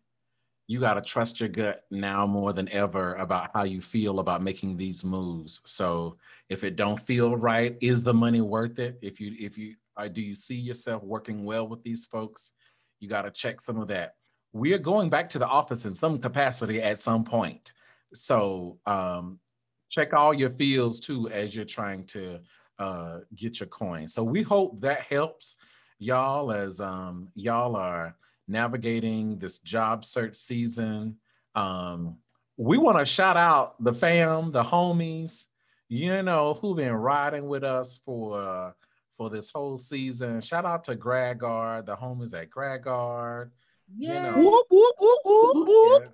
[0.66, 4.42] You got to trust your gut now more than ever about how you feel about
[4.42, 5.62] making these moves.
[5.64, 6.18] So
[6.50, 8.98] if it don't feel right, is the money worth it?
[9.00, 12.52] If you if you uh, do you see yourself working well with these folks?
[13.00, 14.16] You got to check some of that.
[14.52, 17.72] We are going back to the office in some capacity at some point.
[18.12, 19.40] So um,
[19.88, 22.40] check all your fields too as you're trying to
[22.78, 24.08] uh, get your coin.
[24.08, 25.56] So we hope that helps
[25.98, 28.16] y'all as um, y'all are
[28.48, 31.16] navigating this job search season.
[31.54, 32.16] Um,
[32.56, 35.44] we want to shout out the fam, the homies,
[35.88, 38.72] you know, who've been riding with us for uh,
[39.16, 40.40] for this whole season.
[40.40, 43.50] Shout out to GradGuard, the homies at GradGuard.
[43.96, 44.14] Yeah.
[44.36, 46.02] You know, Whoop, whoop, whoop, whoop, whoop.
[46.04, 46.08] yeah.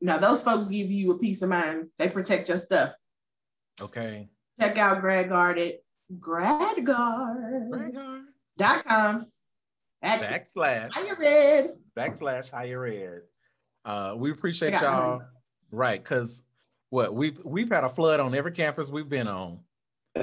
[0.00, 1.88] Now those folks give you a peace of mind.
[1.98, 2.94] They protect your stuff.
[3.80, 4.28] Okay.
[4.60, 5.74] Check out Gradguard at
[6.20, 7.70] gradguard.com.
[7.72, 9.24] GradGuard.
[10.02, 10.92] Actually, Backslash.
[10.92, 11.70] higher ed.
[11.96, 13.20] backslash higher ed.
[13.84, 15.18] Uh, we appreciate y'all.
[15.18, 15.22] homies.
[15.72, 16.42] Right, because
[16.90, 19.60] what we've we've had a flood on every campus we've been on,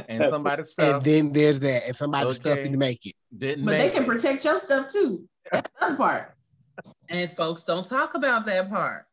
[0.07, 2.63] and somebody's stuff And then there's that, and somebody's stuff Okay.
[2.63, 3.13] didn't make it.
[3.37, 4.07] didn't But make they can it.
[4.07, 5.27] protect your stuff too.
[5.51, 6.33] That's the other part.
[7.09, 9.05] And folks don't talk about that part.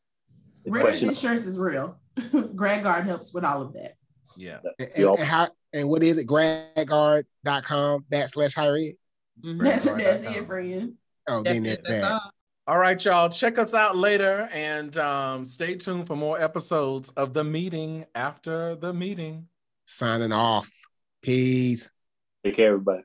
[0.64, 1.98] The Renter's insurance is real.
[2.18, 3.94] Gradguard helps with all of that.
[4.36, 4.58] Yeah.
[4.78, 6.26] And, We all- and how and what is it?
[6.26, 8.92] Gradguard.com backslash higher ed.
[9.44, 9.62] Mhm.
[9.62, 9.98] That's, Gradguard.com.
[9.98, 10.94] that's it, friend.
[11.28, 12.12] Oh, That's then it, that's that.
[12.12, 12.30] all.
[12.66, 13.28] All right, y'all.
[13.28, 18.74] Check us out later and um, stay tuned for more episodes of the meeting after
[18.76, 19.46] the meeting.
[19.86, 20.70] Signing off.
[21.22, 21.90] Peace.
[22.44, 23.02] take care, everybody.